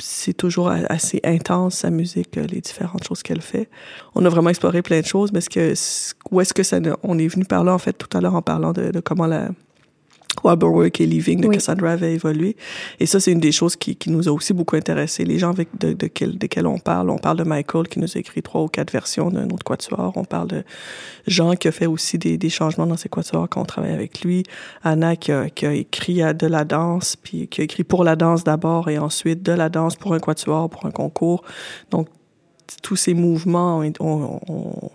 c'est 0.00 0.36
toujours 0.36 0.68
assez 0.68 1.20
intense 1.22 1.76
sa 1.76 1.90
musique 1.90 2.34
les 2.36 2.60
différentes 2.60 3.04
choses 3.04 3.22
qu'elle 3.22 3.40
fait. 3.40 3.68
On 4.14 4.24
a 4.24 4.28
vraiment 4.28 4.50
exploré 4.50 4.82
plein 4.82 5.00
de 5.00 5.06
choses 5.06 5.32
mais 5.32 5.40
ce 5.40 5.50
que 5.50 5.74
où 6.30 6.40
est-ce 6.40 6.54
que 6.54 6.62
ça 6.62 6.78
on 7.02 7.18
est 7.18 7.28
venu 7.28 7.44
par 7.44 7.64
là 7.64 7.72
en 7.72 7.78
fait 7.78 7.92
tout 7.92 8.16
à 8.16 8.20
l'heure 8.20 8.34
en 8.34 8.42
parlant 8.42 8.72
de, 8.72 8.90
de 8.90 9.00
comment 9.00 9.26
la 9.26 9.50
Work 10.42 11.00
et 11.00 11.06
Living 11.06 11.40
de 11.40 11.48
oui. 11.48 11.54
Cassandra 11.54 11.92
avait 11.92 12.14
évolué. 12.14 12.56
Et 13.00 13.06
ça, 13.06 13.20
c'est 13.20 13.32
une 13.32 13.40
des 13.40 13.52
choses 13.52 13.76
qui, 13.76 13.96
qui 13.96 14.10
nous 14.10 14.28
a 14.28 14.32
aussi 14.32 14.52
beaucoup 14.52 14.76
intéressé. 14.76 15.24
Les 15.24 15.38
gens 15.38 15.50
avec 15.50 15.68
de, 15.78 15.92
de, 15.92 16.06
quel, 16.06 16.38
desquels 16.38 16.66
on 16.66 16.78
parle, 16.78 17.10
on 17.10 17.18
parle 17.18 17.38
de 17.38 17.44
Michael 17.44 17.88
qui 17.88 17.98
nous 18.00 18.16
a 18.16 18.18
écrit 18.18 18.42
trois 18.42 18.62
ou 18.62 18.68
quatre 18.68 18.92
versions 18.92 19.30
d'un 19.30 19.46
autre 19.46 19.64
quatuor. 19.64 20.12
On 20.16 20.24
parle 20.24 20.48
de 20.48 20.64
Jean 21.26 21.54
qui 21.54 21.68
a 21.68 21.72
fait 21.72 21.86
aussi 21.86 22.18
des, 22.18 22.38
des 22.38 22.50
changements 22.50 22.86
dans 22.86 22.96
ses 22.96 23.08
quatuors 23.08 23.48
quand 23.48 23.60
on 23.60 23.64
travaille 23.66 23.92
avec 23.92 24.22
lui. 24.22 24.42
Anna 24.82 25.16
qui 25.16 25.32
a, 25.32 25.48
qui 25.50 25.66
a 25.66 25.74
écrit 25.74 26.22
à 26.22 26.32
de 26.32 26.46
la 26.46 26.64
danse, 26.64 27.16
puis 27.16 27.48
qui 27.48 27.60
a 27.60 27.64
écrit 27.64 27.84
pour 27.84 28.04
la 28.04 28.16
danse 28.16 28.44
d'abord 28.44 28.88
et 28.88 28.98
ensuite 28.98 29.42
de 29.42 29.52
la 29.52 29.68
danse 29.68 29.96
pour 29.96 30.14
un 30.14 30.18
quatuor, 30.18 30.70
pour 30.70 30.86
un 30.86 30.90
concours. 30.90 31.42
Donc, 31.90 32.08
tous 32.82 32.96
ces 32.96 33.12
mouvements 33.12 33.78
ont, 33.78 33.92
ont, 34.00 34.40
ont 34.48 34.90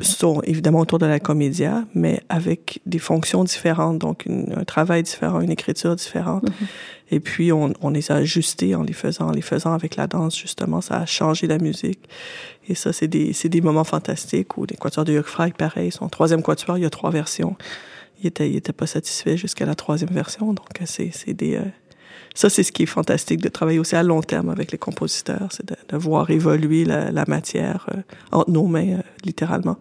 sont 0.00 0.40
évidemment 0.42 0.80
autour 0.80 0.98
de 0.98 1.06
la 1.06 1.20
comédia, 1.20 1.84
mais 1.94 2.20
avec 2.28 2.80
des 2.84 2.98
fonctions 2.98 3.44
différentes, 3.44 3.98
donc 3.98 4.26
une, 4.26 4.52
un 4.56 4.64
travail 4.64 5.02
différent, 5.02 5.40
une 5.40 5.50
écriture 5.50 5.96
différente. 5.96 6.42
Mm 6.42 6.52
-hmm. 6.52 6.66
Et 7.12 7.20
puis, 7.20 7.52
on, 7.52 7.72
on 7.80 7.90
les 7.90 8.10
a 8.10 8.16
ajustés 8.16 8.74
en 8.74 8.82
les 8.82 8.92
faisant, 8.92 9.28
en 9.28 9.32
les 9.32 9.42
faisant 9.52 9.72
avec 9.72 9.94
la 9.96 10.06
danse, 10.06 10.36
justement. 10.36 10.80
Ça 10.80 10.94
a 11.02 11.06
changé 11.06 11.46
la 11.46 11.58
musique. 11.58 12.02
Et 12.68 12.74
ça, 12.74 12.92
c'est 12.92 13.08
des, 13.08 13.32
des 13.48 13.60
moments 13.60 13.84
fantastiques 13.84 14.58
où 14.58 14.66
les 14.70 14.76
quatuors 14.76 15.04
de 15.04 15.12
Jörg 15.12 15.26
Frey, 15.26 15.52
pareil, 15.56 15.90
son 15.92 16.08
troisième 16.08 16.42
quatuor, 16.42 16.76
il 16.78 16.82
y 16.82 16.86
a 16.86 16.90
trois 16.90 17.12
versions. 17.12 17.54
Il 18.20 18.26
était, 18.26 18.48
il 18.50 18.56
était 18.56 18.72
pas 18.72 18.88
satisfait 18.88 19.36
jusqu'à 19.36 19.66
la 19.66 19.74
troisième 19.74 20.14
version. 20.22 20.52
Donc, 20.52 20.68
c'est 20.84 21.36
des... 21.42 21.56
Euh, 21.56 21.62
ça, 22.36 22.50
c'est 22.50 22.62
ce 22.62 22.70
qui 22.70 22.82
est 22.82 22.86
fantastique 22.86 23.40
de 23.40 23.48
travailler 23.48 23.78
aussi 23.78 23.96
à 23.96 24.02
long 24.02 24.20
terme 24.20 24.50
avec 24.50 24.70
les 24.70 24.76
compositeurs, 24.76 25.48
c'est 25.50 25.66
de, 25.66 25.74
de, 25.88 25.96
voir 25.96 26.28
évoluer 26.28 26.84
la, 26.84 27.10
la 27.10 27.24
matière 27.26 27.86
euh, 27.94 28.00
entre 28.30 28.50
nos 28.50 28.66
mains, 28.66 28.98
euh, 28.98 29.02
littéralement. 29.24 29.78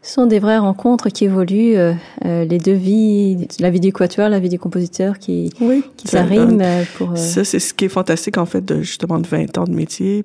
Ce 0.00 0.14
sont 0.14 0.26
des 0.26 0.38
vraies 0.38 0.58
rencontres 0.58 1.08
qui 1.08 1.24
évoluent, 1.24 1.76
euh, 1.76 1.94
les 2.22 2.58
deux 2.58 2.74
vies, 2.74 3.48
la 3.58 3.70
vie 3.70 3.80
du 3.80 3.92
quatuor, 3.92 4.28
la 4.28 4.38
vie 4.38 4.50
du 4.50 4.58
compositeur 4.58 5.18
qui, 5.18 5.50
oui, 5.60 5.82
qui 5.96 6.06
s'arriment 6.06 6.62
pour... 6.96 7.12
Euh... 7.12 7.16
Ça, 7.16 7.42
c'est 7.42 7.58
ce 7.58 7.74
qui 7.74 7.86
est 7.86 7.88
fantastique, 7.88 8.38
en 8.38 8.46
fait, 8.46 8.64
de 8.64 8.80
justement 8.82 9.18
de 9.18 9.26
20 9.26 9.58
ans 9.58 9.64
de 9.64 9.72
métier, 9.74 10.24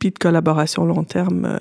puis 0.00 0.10
de 0.10 0.18
collaboration 0.18 0.84
long 0.86 1.04
terme. 1.04 1.56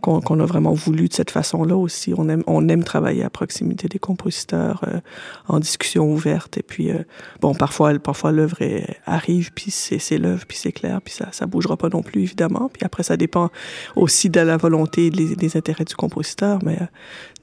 Qu'on 0.00 0.20
qu 0.20 0.32
a 0.32 0.46
vraiment 0.46 0.72
voulu 0.72 1.08
de 1.08 1.12
cette 1.12 1.30
façon-là 1.30 1.76
aussi. 1.76 2.14
On 2.16 2.28
aime, 2.28 2.42
on 2.46 2.68
aime 2.68 2.84
travailler 2.84 3.24
à 3.24 3.30
proximité 3.30 3.88
des 3.88 3.98
compositeurs, 3.98 4.82
euh, 4.86 5.00
en 5.48 5.60
discussion 5.60 6.10
ouverte. 6.10 6.56
Et 6.58 6.62
puis, 6.62 6.90
euh, 6.90 7.04
bon, 7.40 7.54
parfois, 7.54 7.98
parfois 7.98 8.32
l'œuvre 8.32 8.58
arrive, 9.06 9.52
puis 9.52 9.70
c'est 9.70 10.18
l'œuvre, 10.18 10.44
puis 10.46 10.56
c'est 10.56 10.72
clair, 10.72 11.00
puis 11.02 11.14
ça, 11.14 11.28
ça 11.32 11.46
bougera 11.46 11.76
pas 11.76 11.88
non 11.88 12.02
plus, 12.02 12.22
évidemment. 12.22 12.70
Puis 12.72 12.84
après, 12.84 13.02
ça 13.02 13.16
dépend 13.16 13.50
aussi 13.96 14.30
de 14.30 14.40
la 14.40 14.56
volonté 14.56 15.06
et 15.06 15.10
des, 15.10 15.36
des 15.36 15.56
intérêts 15.56 15.84
du 15.84 15.94
compositeur, 15.94 16.58
mais 16.64 16.78
euh, 16.80 16.86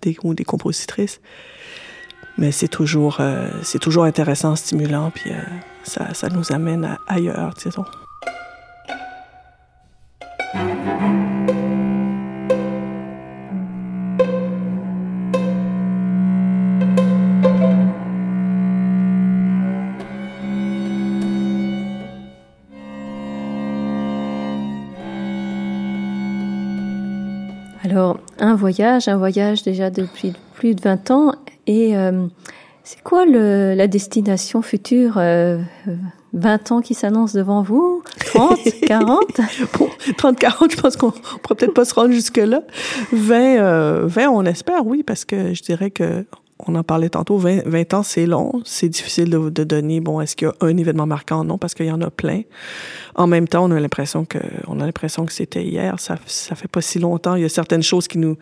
des, 0.01 0.17
ou 0.23 0.33
des 0.33 0.45
compositrices. 0.45 1.21
Mais 2.37 2.51
c'est 2.51 2.67
toujours, 2.67 3.17
euh, 3.19 3.49
c'est 3.63 3.79
toujours 3.79 4.03
intéressant, 4.03 4.55
stimulant, 4.55 5.11
puis 5.11 5.31
euh, 5.31 5.41
ça, 5.83 6.13
ça 6.13 6.29
nous 6.29 6.51
amène 6.51 6.85
à 6.85 6.99
ailleurs, 7.07 7.53
disons. 7.63 7.85
Voyage, 28.77 29.07
un 29.07 29.17
voyage 29.17 29.63
déjà 29.63 29.89
depuis 29.89 30.33
plus 30.53 30.75
de 30.75 30.81
20 30.81 31.11
ans. 31.11 31.33
Et 31.65 31.97
euh, 31.97 32.27
c'est 32.83 33.01
quoi 33.01 33.25
le, 33.25 33.73
la 33.75 33.87
destination 33.87 34.61
future 34.61 35.15
euh, 35.17 35.59
20 36.33 36.71
ans 36.71 36.81
qui 36.81 36.93
s'annonce 36.93 37.33
devant 37.33 37.63
vous? 37.63 38.03
30, 38.25 38.59
40 38.85 39.41
bon, 39.79 39.89
30, 40.17 40.39
40, 40.39 40.71
je 40.71 40.77
pense 40.77 40.95
qu'on 40.95 41.11
pourrait 41.11 41.55
peut-être 41.55 41.73
pas 41.73 41.85
se 41.85 41.93
rendre 41.95 42.11
jusque-là. 42.11 42.61
20, 43.13 43.35
euh, 43.35 44.01
20, 44.05 44.29
on 44.29 44.45
espère, 44.45 44.85
oui, 44.85 45.03
parce 45.03 45.25
que 45.25 45.53
je 45.53 45.63
dirais 45.63 45.89
que 45.89 46.25
on 46.65 46.75
en 46.75 46.83
parlait 46.83 47.09
tantôt, 47.09 47.37
20, 47.37 47.67
20 47.67 47.93
ans, 47.93 48.03
c'est 48.03 48.25
long. 48.25 48.61
C'est 48.65 48.89
difficile 48.89 49.29
de, 49.29 49.49
de 49.49 49.63
donner, 49.63 49.99
bon, 49.99 50.21
est-ce 50.21 50.35
qu'il 50.35 50.47
y 50.47 50.51
a 50.51 50.55
un 50.65 50.75
événement 50.75 51.05
marquant? 51.05 51.43
Non, 51.43 51.57
parce 51.57 51.73
qu'il 51.73 51.85
y 51.85 51.91
en 51.91 52.01
a 52.01 52.09
plein. 52.09 52.41
En 53.15 53.27
même 53.27 53.47
temps, 53.47 53.65
on 53.65 53.71
a 53.71 53.79
l'impression 53.79 54.25
que, 54.25 54.39
on 54.67 54.79
a 54.79 54.85
l'impression 54.85 55.25
que 55.25 55.33
c'était 55.33 55.63
hier. 55.63 55.99
Ça, 55.99 56.17
ça 56.25 56.55
fait 56.55 56.67
pas 56.67 56.81
si 56.81 56.99
longtemps. 56.99 57.35
Il 57.35 57.43
y 57.43 57.45
a 57.45 57.49
certaines 57.49 57.83
choses 57.83 58.07
qui 58.07 58.17
nous 58.17 58.37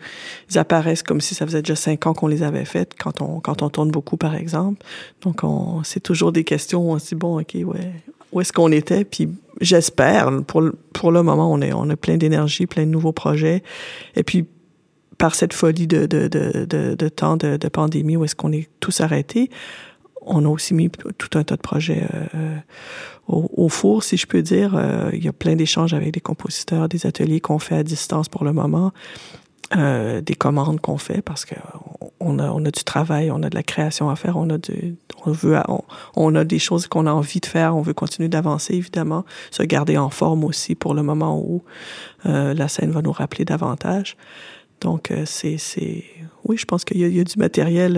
apparaissent 0.54 1.02
comme 1.02 1.20
si 1.20 1.34
ça 1.34 1.46
faisait 1.46 1.62
déjà 1.62 1.76
cinq 1.76 2.06
ans 2.06 2.14
qu'on 2.14 2.28
les 2.28 2.42
avait 2.42 2.64
faites 2.64 2.94
quand 2.98 3.20
on, 3.20 3.40
quand 3.40 3.62
on 3.62 3.68
tourne 3.68 3.90
beaucoup, 3.90 4.16
par 4.16 4.34
exemple. 4.34 4.84
Donc, 5.22 5.44
on, 5.44 5.82
c'est 5.84 6.00
toujours 6.00 6.32
des 6.32 6.44
questions 6.44 6.88
où 6.88 6.92
on 6.92 6.98
se 6.98 7.08
dit, 7.08 7.14
bon, 7.14 7.40
OK, 7.40 7.54
ouais, 7.54 7.92
où 8.32 8.40
est-ce 8.40 8.52
qu'on 8.52 8.72
était? 8.72 9.04
Puis, 9.04 9.28
j'espère, 9.60 10.30
pour, 10.46 10.62
pour 10.92 11.12
le 11.12 11.22
moment, 11.22 11.52
on 11.52 11.60
est, 11.60 11.72
on 11.72 11.88
a 11.90 11.96
plein 11.96 12.16
d'énergie, 12.16 12.66
plein 12.66 12.84
de 12.84 12.90
nouveaux 12.90 13.12
projets. 13.12 13.62
Et 14.14 14.22
puis, 14.22 14.46
par 15.18 15.34
cette 15.34 15.52
folie 15.52 15.86
de, 15.86 16.06
de, 16.06 16.28
de, 16.28 16.94
de, 16.94 17.08
temps 17.08 17.36
de, 17.36 17.56
pandémie 17.68 18.16
où 18.16 18.24
est-ce 18.24 18.36
qu'on 18.36 18.52
est 18.52 18.68
tous 18.80 19.00
arrêtés, 19.00 19.50
on 20.26 20.44
a 20.44 20.48
aussi 20.48 20.74
mis 20.74 20.90
tout 20.90 21.38
un 21.38 21.44
tas 21.44 21.56
de 21.56 21.60
projets 21.60 22.04
euh, 22.34 22.56
au, 23.28 23.48
au, 23.56 23.68
four, 23.68 24.02
si 24.02 24.16
je 24.16 24.26
peux 24.26 24.42
dire. 24.42 24.74
Euh, 24.76 25.10
il 25.12 25.24
y 25.24 25.28
a 25.28 25.32
plein 25.32 25.54
d'échanges 25.54 25.94
avec 25.94 26.12
des 26.12 26.20
compositeurs, 26.20 26.88
des 26.88 27.06
ateliers 27.06 27.40
qu'on 27.40 27.60
fait 27.60 27.76
à 27.76 27.82
distance 27.84 28.28
pour 28.28 28.44
le 28.44 28.52
moment, 28.52 28.92
euh, 29.76 30.20
des 30.20 30.34
commandes 30.34 30.80
qu'on 30.80 30.98
fait 30.98 31.22
parce 31.22 31.44
que 31.44 31.54
on 32.18 32.38
a, 32.38 32.50
on 32.50 32.64
a 32.64 32.70
du 32.70 32.82
travail, 32.82 33.30
on 33.30 33.42
a 33.42 33.50
de 33.50 33.54
la 33.54 33.62
création 33.62 34.10
à 34.10 34.16
faire, 34.16 34.36
on 34.36 34.50
a 34.50 34.58
du, 34.58 34.96
on 35.24 35.30
veut, 35.30 35.58
on, 35.68 35.82
on 36.16 36.34
a 36.34 36.44
des 36.44 36.58
choses 36.58 36.88
qu'on 36.88 37.06
a 37.06 37.12
envie 37.12 37.40
de 37.40 37.46
faire, 37.46 37.76
on 37.76 37.82
veut 37.82 37.94
continuer 37.94 38.28
d'avancer 38.28 38.74
évidemment, 38.74 39.24
se 39.52 39.62
garder 39.62 39.96
en 39.96 40.10
forme 40.10 40.44
aussi 40.44 40.74
pour 40.74 40.94
le 40.94 41.02
moment 41.02 41.38
où 41.38 41.62
la 42.24 42.66
scène 42.66 42.90
va 42.90 43.02
nous 43.02 43.12
rappeler 43.12 43.44
davantage. 43.44 44.16
Donc 44.80 45.12
c'est, 45.24 45.58
c'est, 45.58 46.04
oui, 46.44 46.56
je 46.56 46.64
pense 46.64 46.84
qu'il 46.84 46.98
y, 46.98 47.16
y, 47.16 47.20
a 47.20 47.24
du 47.24 47.38
matériel 47.38 47.96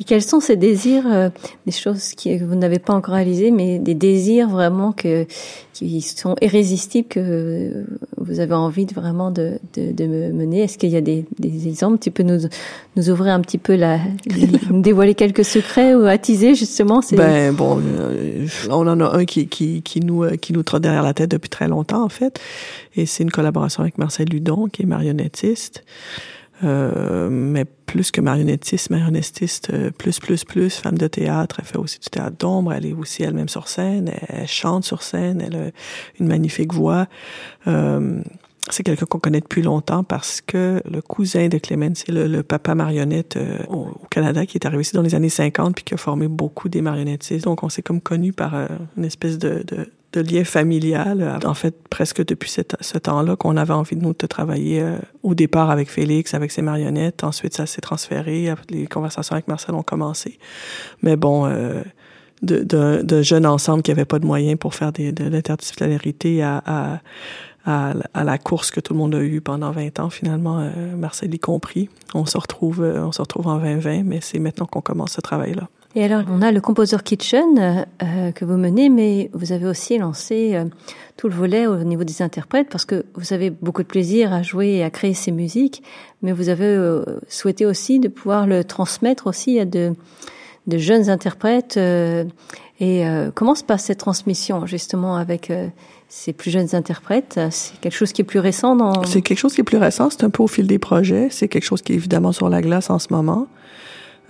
et 0.00 0.04
quels 0.04 0.22
sont 0.22 0.40
ces 0.40 0.56
désirs, 0.56 1.04
euh, 1.06 1.28
des 1.66 1.72
choses 1.72 2.14
qui, 2.14 2.38
que 2.38 2.44
vous 2.44 2.54
n'avez 2.54 2.78
pas 2.78 2.94
encore 2.94 3.14
réalisées, 3.14 3.50
mais 3.50 3.78
des 3.78 3.94
désirs 3.94 4.48
vraiment 4.48 4.92
que, 4.92 5.26
qui 5.74 6.00
sont 6.00 6.36
irrésistibles 6.40 7.06
que 7.06 7.84
vous 8.16 8.40
avez 8.40 8.54
envie 8.54 8.86
de 8.86 8.94
vraiment 8.94 9.30
de, 9.30 9.58
de, 9.74 9.92
de 9.92 10.06
mener? 10.06 10.62
Est-ce 10.62 10.78
qu'il 10.78 10.88
y 10.88 10.96
a 10.96 11.02
des, 11.02 11.26
des, 11.38 11.68
exemples? 11.68 11.98
Tu 11.98 12.10
peux 12.10 12.22
nous, 12.22 12.48
nous 12.96 13.10
ouvrir 13.10 13.34
un 13.34 13.40
petit 13.40 13.58
peu 13.58 13.76
la, 13.76 13.98
nous 14.70 14.80
dévoiler 14.80 15.14
quelques 15.14 15.44
secrets 15.44 15.94
ou 15.94 16.06
attiser 16.06 16.54
justement 16.54 17.02
ces... 17.02 17.16
Ben 17.16 17.52
bon, 17.52 17.78
euh, 17.78 18.46
on 18.70 18.86
en 18.86 19.00
a 19.00 19.18
un 19.18 19.26
qui, 19.26 19.48
qui, 19.48 19.82
qui 19.82 20.00
nous 20.00 20.24
euh, 20.24 20.36
qui 20.36 20.54
nous 20.54 20.62
trotte 20.62 20.82
derrière 20.82 21.02
la 21.02 21.12
tête 21.12 21.30
depuis 21.30 21.50
très 21.50 21.68
longtemps 21.68 22.02
en 22.02 22.08
fait, 22.08 22.40
et 22.96 23.04
c'est 23.04 23.22
une 23.22 23.30
collaboration 23.30 23.82
avec 23.82 23.98
Marcel 23.98 24.28
Ludon 24.30 24.68
qui 24.68 24.82
est 24.82 24.86
marionnettiste. 24.86 25.84
Euh, 26.62 27.28
mais 27.30 27.64
plus 27.64 28.10
que 28.10 28.20
marionnettiste, 28.20 28.90
marionnettiste 28.90 29.70
euh, 29.72 29.90
plus, 29.90 30.20
plus, 30.20 30.44
plus, 30.44 30.76
femme 30.76 30.98
de 30.98 31.06
théâtre. 31.06 31.56
Elle 31.58 31.64
fait 31.64 31.78
aussi 31.78 31.98
du 31.98 32.08
théâtre 32.08 32.36
d'ombre. 32.38 32.72
Elle 32.72 32.86
est 32.86 32.92
aussi 32.92 33.22
elle-même 33.22 33.48
sur 33.48 33.68
scène. 33.68 34.12
Elle, 34.28 34.46
chante 34.46 34.84
sur 34.84 35.02
scène. 35.02 35.40
Elle 35.40 35.56
a 35.56 35.70
une 36.20 36.28
magnifique 36.28 36.72
voix. 36.72 37.06
Euh, 37.66 38.22
c'est 38.68 38.82
quelqu'un 38.82 39.06
qu'on 39.06 39.18
connaît 39.18 39.40
depuis 39.40 39.62
longtemps 39.62 40.04
parce 40.04 40.40
que 40.40 40.82
le 40.88 41.00
cousin 41.00 41.48
de 41.48 41.58
Clément, 41.58 41.92
c'est 41.94 42.12
le, 42.12 42.42
papa 42.42 42.74
marionnette 42.74 43.36
euh, 43.36 43.58
au, 43.68 43.88
Canada 44.10 44.46
qui 44.46 44.58
est 44.58 44.66
arrivé 44.66 44.82
ici 44.82 44.94
dans 44.94 45.02
les 45.02 45.14
années 45.14 45.30
50 45.30 45.74
puis 45.74 45.82
qui 45.82 45.94
a 45.94 45.96
formé 45.96 46.28
beaucoup 46.28 46.68
des 46.68 46.82
marionnettistes. 46.82 47.44
Donc 47.44 47.62
on 47.62 47.68
s'est 47.68 47.82
comme 47.82 48.00
connu 48.00 48.32
par 48.32 48.54
une 48.96 49.04
espèce 49.04 49.38
de, 49.38 49.64
de 49.66 49.90
de 50.12 50.20
lien 50.20 50.44
familial. 50.44 51.38
En 51.44 51.54
fait, 51.54 51.74
presque 51.88 52.24
depuis 52.24 52.50
ce 52.50 52.98
temps-là 52.98 53.36
qu'on 53.36 53.56
avait 53.56 53.72
envie 53.72 53.96
de 53.96 54.02
nous 54.02 54.12
de 54.12 54.26
travailler 54.26 54.82
euh, 54.82 54.96
au 55.22 55.34
départ 55.34 55.70
avec 55.70 55.90
Félix, 55.90 56.34
avec 56.34 56.50
ses 56.50 56.62
marionnettes. 56.62 57.24
Ensuite, 57.24 57.54
ça 57.54 57.66
s'est 57.66 57.80
transféré. 57.80 58.52
Les 58.68 58.86
conversations 58.86 59.34
avec 59.34 59.48
Marcel 59.48 59.74
ont 59.74 59.82
commencé. 59.82 60.38
Mais 61.02 61.16
bon, 61.16 61.46
euh, 61.46 61.82
de, 62.42 63.46
ensemble 63.46 63.82
qui 63.82 63.90
n'avaient 63.90 64.04
pas 64.04 64.18
de 64.18 64.26
moyens 64.26 64.58
pour 64.58 64.74
faire 64.74 64.92
des, 64.92 65.12
de 65.12 65.24
l'interdisciplinarité 65.24 66.42
à, 66.42 66.62
à, 66.64 67.00
à, 67.64 67.94
à, 68.14 68.24
la 68.24 68.38
course 68.38 68.70
que 68.70 68.80
tout 68.80 68.94
le 68.94 68.98
monde 68.98 69.14
a 69.14 69.20
eue 69.20 69.40
pendant 69.40 69.70
20 69.70 69.98
ans, 70.00 70.10
finalement, 70.10 70.60
euh, 70.60 70.96
Marcel 70.96 71.34
y 71.34 71.38
compris. 71.38 71.88
On 72.14 72.26
se 72.26 72.38
retrouve, 72.38 72.82
euh, 72.82 73.04
on 73.04 73.12
se 73.12 73.20
retrouve 73.20 73.46
en 73.46 73.58
2020, 73.58 74.02
mais 74.04 74.20
c'est 74.20 74.38
maintenant 74.38 74.66
qu'on 74.66 74.80
commence 74.80 75.12
ce 75.12 75.20
travail-là. 75.20 75.68
Et 75.96 76.04
alors, 76.04 76.22
on 76.30 76.40
a 76.40 76.52
le 76.52 76.60
Composer 76.60 76.98
Kitchen 77.04 77.84
euh, 78.02 78.30
que 78.30 78.44
vous 78.44 78.56
menez, 78.56 78.88
mais 78.88 79.28
vous 79.32 79.50
avez 79.50 79.66
aussi 79.66 79.98
lancé 79.98 80.54
euh, 80.54 80.64
tout 81.16 81.28
le 81.28 81.34
volet 81.34 81.66
au 81.66 81.82
niveau 81.82 82.04
des 82.04 82.22
interprètes 82.22 82.68
parce 82.70 82.84
que 82.84 83.04
vous 83.14 83.32
avez 83.32 83.50
beaucoup 83.50 83.82
de 83.82 83.88
plaisir 83.88 84.32
à 84.32 84.42
jouer 84.42 84.76
et 84.76 84.84
à 84.84 84.90
créer 84.90 85.14
ces 85.14 85.32
musiques, 85.32 85.82
mais 86.22 86.32
vous 86.32 86.48
avez 86.48 86.64
euh, 86.64 87.04
souhaité 87.28 87.66
aussi 87.66 87.98
de 87.98 88.08
pouvoir 88.08 88.46
le 88.46 88.62
transmettre 88.62 89.26
aussi 89.26 89.58
à 89.58 89.64
de, 89.64 89.92
de 90.68 90.78
jeunes 90.78 91.10
interprètes. 91.10 91.76
Euh, 91.76 92.24
et 92.78 93.06
euh, 93.06 93.30
comment 93.34 93.56
se 93.56 93.64
passe 93.64 93.84
cette 93.84 93.98
transmission 93.98 94.64
justement 94.66 95.16
avec 95.16 95.52
ces 96.08 96.32
plus 96.32 96.50
jeunes 96.50 96.74
interprètes? 96.74 97.38
C'est 97.50 97.78
quelque 97.80 97.96
chose 97.96 98.12
qui 98.12 98.22
est 98.22 98.24
plus 98.24 98.38
récent 98.38 98.76
dans... 98.76 99.04
C'est 99.04 99.20
quelque 99.20 99.38
chose 99.38 99.54
qui 99.54 99.60
est 99.60 99.64
plus 99.64 99.76
récent, 99.76 100.08
c'est 100.08 100.24
un 100.24 100.30
peu 100.30 100.42
au 100.42 100.46
fil 100.46 100.66
des 100.66 100.78
projets, 100.78 101.28
c'est 101.30 101.48
quelque 101.48 101.64
chose 101.64 101.82
qui 101.82 101.92
est 101.92 101.96
évidemment 101.96 102.32
sur 102.32 102.48
la 102.48 102.62
glace 102.62 102.88
en 102.88 102.98
ce 102.98 103.08
moment. 103.10 103.48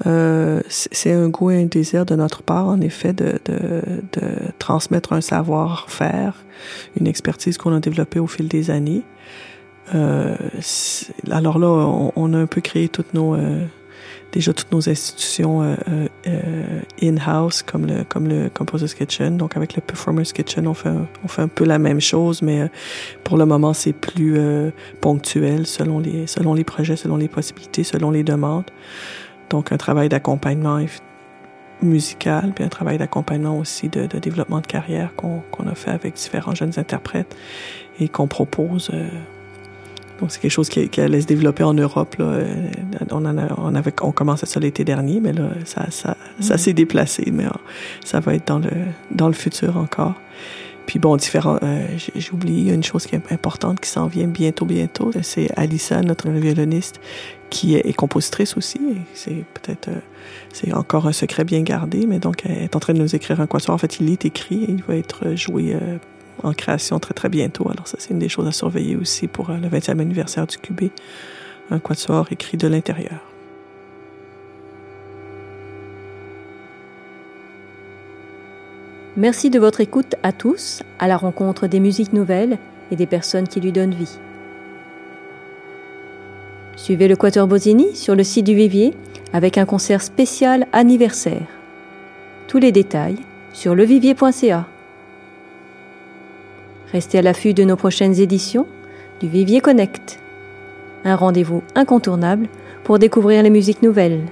Euh, 0.06 0.60
c'est 0.68 1.12
un 1.12 1.28
goût 1.28 1.50
et 1.50 1.62
un 1.62 1.66
désir 1.66 2.06
de 2.06 2.14
notre 2.14 2.42
part, 2.42 2.66
en 2.66 2.80
effet, 2.80 3.12
de, 3.12 3.38
de, 3.44 3.82
de 4.12 4.26
transmettre 4.58 5.12
un 5.12 5.20
savoir-faire, 5.20 6.34
une 6.98 7.06
expertise 7.06 7.58
qu'on 7.58 7.74
a 7.74 7.80
développée 7.80 8.18
au 8.18 8.26
fil 8.26 8.48
des 8.48 8.70
années. 8.70 9.02
Euh, 9.94 10.36
alors 11.30 11.58
là, 11.58 11.68
on, 11.68 12.12
on, 12.14 12.34
a 12.34 12.38
un 12.38 12.46
peu 12.46 12.60
créé 12.60 12.88
toutes 12.88 13.12
nos 13.12 13.34
euh, 13.34 13.64
déjà 14.32 14.52
toutes 14.52 14.70
nos 14.70 14.88
institutions 14.88 15.62
euh, 15.64 15.74
euh, 16.28 16.80
in-house 17.02 17.62
comme 17.62 17.86
le 17.86 18.04
comme 18.04 18.28
le 18.28 18.48
Composers 18.50 18.94
Kitchen. 18.94 19.36
Donc 19.36 19.56
avec 19.56 19.74
le 19.74 19.82
Performers 19.82 20.32
Kitchen, 20.32 20.68
on 20.68 20.74
fait 20.74 20.92
on 21.24 21.28
fait 21.28 21.42
un 21.42 21.48
peu 21.48 21.64
la 21.64 21.78
même 21.78 22.00
chose, 22.00 22.40
mais 22.40 22.70
pour 23.24 23.36
le 23.36 23.46
moment 23.46 23.72
c'est 23.72 23.92
plus 23.92 24.38
ponctuel 25.00 25.66
selon 25.66 25.98
les 25.98 26.28
selon 26.28 26.54
les 26.54 26.64
projets, 26.64 26.96
selon 26.96 27.16
les 27.16 27.28
possibilités, 27.28 27.82
selon 27.82 28.12
les 28.12 28.22
demandes. 28.22 28.70
Donc, 29.50 29.72
un 29.72 29.76
travail 29.76 30.08
d'accompagnement 30.08 30.80
musical, 31.82 32.52
puis 32.54 32.64
un 32.64 32.68
travail 32.68 32.98
d'accompagnement 32.98 33.58
aussi 33.58 33.88
de, 33.88 34.06
de, 34.06 34.18
développement 34.18 34.60
de 34.60 34.66
carrière 34.66 35.14
qu'on 35.16 35.66
a 35.66 35.74
fait 35.74 35.90
avec 35.90 36.14
différents 36.14 36.54
jeunes 36.54 36.72
interprètes 36.76 37.36
et 37.98 38.08
qu'on 38.08 38.26
propose. 38.26 38.90
Euh, 38.92 39.08
donc, 40.20 40.30
c'est 40.30 40.40
quelque 40.40 40.50
chose 40.50 40.68
qui, 40.68 40.88
qui, 40.88 41.00
allait 41.00 41.22
se 41.22 41.26
développer 41.26 41.62
en 41.62 41.72
Europe. 41.72 42.16
Là. 42.18 42.26
Euh, 42.26 42.68
on, 43.10 43.24
en 43.24 43.38
a, 43.38 43.48
on, 43.56 43.74
avait, 43.74 43.92
on 44.02 44.12
commençait 44.12 44.46
ça 44.46 44.60
l'été 44.60 44.84
dernier, 44.84 45.18
mais 45.20 45.32
là, 45.32 45.48
ça, 45.64 45.90
ça, 45.90 46.16
ça 46.40 46.54
mm. 46.54 46.58
s'est 46.58 46.72
déplacé. 46.74 47.24
Mais 47.32 47.46
euh, 47.46 47.50
ça 48.04 48.20
va 48.20 48.34
être 48.34 48.46
dans 48.46 48.58
le, 48.58 48.70
dans 49.10 49.28
le 49.28 49.32
futur 49.32 49.78
encore. 49.78 50.14
Puis 50.84 50.98
bon, 50.98 51.16
différents. 51.16 51.58
Euh, 51.62 51.86
J'ai 51.96 52.32
oublié 52.32 52.74
une 52.74 52.82
chose 52.82 53.06
qui 53.06 53.14
est 53.14 53.32
importante 53.32 53.80
qui 53.80 53.88
s'en 53.88 54.08
vient 54.08 54.26
bientôt, 54.26 54.66
bientôt. 54.66 55.10
C'est 55.22 55.48
Alissa, 55.56 56.02
notre 56.02 56.28
violoniste, 56.28 57.00
qui 57.50 57.74
est, 57.74 57.92
compositrice 57.92 58.56
aussi. 58.56 58.80
C'est 59.12 59.44
peut-être 59.54 59.88
euh, 59.88 60.00
c'est 60.52 60.72
encore 60.72 61.06
un 61.06 61.12
secret 61.12 61.44
bien 61.44 61.62
gardé, 61.62 62.06
mais 62.06 62.18
donc 62.18 62.42
elle 62.46 62.62
est 62.62 62.76
en 62.76 62.80
train 62.80 62.94
de 62.94 63.00
nous 63.00 63.14
écrire 63.14 63.40
un 63.40 63.46
quatuor. 63.46 63.74
En 63.74 63.78
fait, 63.78 64.00
il 64.00 64.10
est 64.10 64.24
écrit 64.24 64.64
et 64.64 64.70
il 64.70 64.82
va 64.84 64.96
être 64.96 65.34
joué 65.34 65.74
euh, 65.74 65.98
en 66.42 66.52
création 66.52 66.98
très 66.98 67.12
très 67.12 67.28
bientôt. 67.28 67.68
Alors 67.70 67.88
ça, 67.88 67.96
c'est 67.98 68.10
une 68.10 68.18
des 68.18 68.28
choses 68.28 68.46
à 68.46 68.52
surveiller 68.52 68.96
aussi 68.96 69.26
pour 69.26 69.50
euh, 69.50 69.56
le 69.56 69.68
20e 69.68 70.00
anniversaire 70.00 70.46
du 70.46 70.56
QB. 70.56 70.84
Un 71.70 71.78
quatuor 71.78 72.28
écrit 72.30 72.56
de 72.56 72.68
l'intérieur. 72.68 73.20
Merci 79.16 79.50
de 79.50 79.58
votre 79.58 79.80
écoute 79.80 80.14
à 80.22 80.32
tous, 80.32 80.82
à 80.98 81.08
la 81.08 81.16
rencontre 81.16 81.66
des 81.66 81.80
musiques 81.80 82.12
nouvelles 82.12 82.58
et 82.90 82.96
des 82.96 83.06
personnes 83.06 83.48
qui 83.48 83.60
lui 83.60 83.72
donnent 83.72 83.94
vie. 83.94 84.18
Suivez 86.80 87.08
le 87.08 87.16
Quatuor 87.16 87.46
Bosini 87.46 87.94
sur 87.94 88.14
le 88.14 88.24
site 88.24 88.46
du 88.46 88.54
Vivier 88.54 88.94
avec 89.34 89.58
un 89.58 89.66
concert 89.66 90.00
spécial 90.00 90.66
anniversaire. 90.72 91.46
Tous 92.48 92.56
les 92.56 92.72
détails 92.72 93.18
sur 93.52 93.74
levivier.ca. 93.74 94.66
Restez 96.90 97.18
à 97.18 97.22
l'affût 97.22 97.52
de 97.52 97.64
nos 97.64 97.76
prochaines 97.76 98.18
éditions 98.18 98.66
du 99.20 99.28
Vivier 99.28 99.60
Connect. 99.60 100.20
Un 101.04 101.16
rendez-vous 101.16 101.62
incontournable 101.74 102.48
pour 102.82 102.98
découvrir 102.98 103.42
les 103.42 103.50
musiques 103.50 103.82
nouvelles. 103.82 104.22